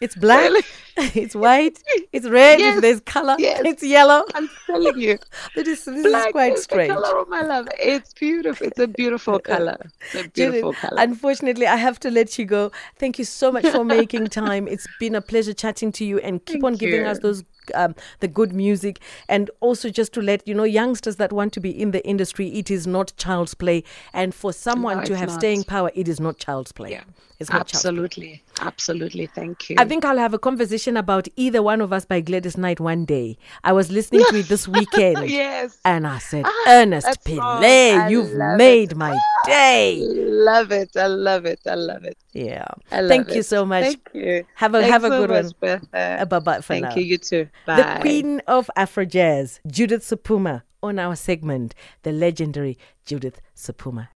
It's 0.00 0.14
black, 0.14 0.52
it's 1.14 1.36
white, 1.36 1.78
it's 2.12 2.26
red, 2.26 2.58
yes, 2.58 2.80
there's 2.80 3.00
color, 3.00 3.36
yes. 3.38 3.62
it's 3.64 3.84
yellow. 3.84 4.24
I'm 4.34 4.50
telling 4.66 4.98
you. 4.98 5.16
this 5.54 5.68
is, 5.68 5.84
this 5.84 6.06
black 6.06 6.28
is 6.28 6.32
quite 6.32 6.52
is 6.54 6.62
strange. 6.64 6.88
The 6.88 7.00
color 7.00 7.18
of 7.20 7.28
my 7.28 7.42
love. 7.42 7.68
It's 7.78 8.12
beautiful. 8.14 8.66
It's 8.66 8.78
a 8.80 8.88
beautiful 8.88 9.38
color. 9.52 9.78
It's 10.00 10.26
a 10.26 10.28
beautiful 10.28 10.72
Judith, 10.72 10.80
color. 10.80 11.00
Unfortunately, 11.00 11.68
I 11.68 11.76
have 11.76 12.00
to 12.00 12.10
let 12.10 12.36
you 12.36 12.46
go. 12.46 12.72
Thank 12.96 13.18
you 13.18 13.24
so 13.24 13.52
much 13.52 13.66
for 13.68 13.84
making 13.84 14.26
time. 14.26 14.66
It's 14.66 14.88
been 14.98 15.14
a 15.14 15.20
pleasure 15.20 15.52
chatting 15.52 15.92
to 15.92 16.04
you 16.04 16.18
and 16.18 16.44
keep 16.44 16.62
Thank 16.62 16.64
on 16.64 16.74
giving 16.74 17.02
you. 17.02 17.06
us 17.06 17.20
those 17.20 17.44
um, 17.74 17.94
the 18.20 18.28
good 18.28 18.52
music 18.52 19.00
and 19.28 19.50
also 19.60 19.90
just 19.90 20.12
to 20.14 20.22
let 20.22 20.46
you 20.46 20.54
know 20.54 20.64
youngsters 20.64 21.16
that 21.16 21.32
want 21.32 21.52
to 21.54 21.60
be 21.60 21.70
in 21.70 21.90
the 21.90 22.04
industry 22.06 22.48
it 22.48 22.70
is 22.70 22.86
not 22.86 23.12
child's 23.16 23.54
play 23.54 23.84
and 24.12 24.34
for 24.34 24.52
someone 24.52 24.98
no, 24.98 25.04
to 25.04 25.16
have 25.16 25.28
not. 25.28 25.38
staying 25.38 25.64
power 25.64 25.90
it 25.94 26.08
is 26.08 26.20
not 26.20 26.38
child's 26.38 26.72
play 26.72 26.92
yeah. 26.92 27.04
it's 27.38 27.50
not 27.50 27.60
absolutely 27.60 28.42
absolutely 28.60 29.26
thank 29.26 29.70
you 29.70 29.76
i 29.78 29.84
think 29.84 30.04
i'll 30.04 30.18
have 30.18 30.34
a 30.34 30.38
conversation 30.38 30.87
about 30.96 31.28
either 31.36 31.62
one 31.62 31.80
of 31.80 31.92
us 31.92 32.04
by 32.04 32.20
gladys 32.20 32.56
knight 32.56 32.80
one 32.80 33.04
day. 33.04 33.36
I 33.64 33.72
was 33.72 33.90
listening 33.90 34.24
to 34.30 34.36
it 34.36 34.48
this 34.48 34.66
weekend. 34.76 35.28
Yes. 35.28 35.78
And 35.84 36.06
i 36.06 36.18
said 36.18 36.44
ah, 36.46 36.64
ernest 36.68 37.06
pillay 37.24 38.10
you've 38.10 38.32
made 38.56 38.92
it. 38.92 38.96
my 38.96 39.18
day. 39.44 40.00
Love 40.02 40.72
it. 40.72 40.96
I 40.96 41.06
love 41.06 41.44
it. 41.46 41.60
I 41.66 41.74
love 41.74 42.04
it. 42.04 42.16
Yeah. 42.32 42.66
Love 42.92 43.08
thank 43.08 43.28
it. 43.28 43.36
you 43.36 43.42
so 43.42 43.64
much. 43.64 43.84
Thank 43.84 44.08
you. 44.14 44.44
Have 44.54 44.74
a 44.74 44.80
Thanks 44.80 44.92
have 44.92 45.04
a 45.04 45.08
so 45.08 45.26
good 45.26 45.52
one. 45.60 45.80
Uh, 45.92 46.24
bye 46.24 46.38
bye 46.38 46.56
for 46.56 46.62
thank 46.74 46.84
now. 46.84 46.94
you. 46.96 47.02
You 47.02 47.18
too. 47.18 47.48
Bye. 47.66 47.76
the 47.76 48.00
queen 48.00 48.40
of 48.46 48.70
Afro 48.76 49.04
Jazz, 49.04 49.60
Judith 49.66 50.02
Sephuma, 50.02 50.62
on 50.82 50.98
our 50.98 51.16
segment, 51.16 51.74
the 52.02 52.12
legendary 52.12 52.78
Judith 53.04 53.40
Sephuma. 53.56 54.08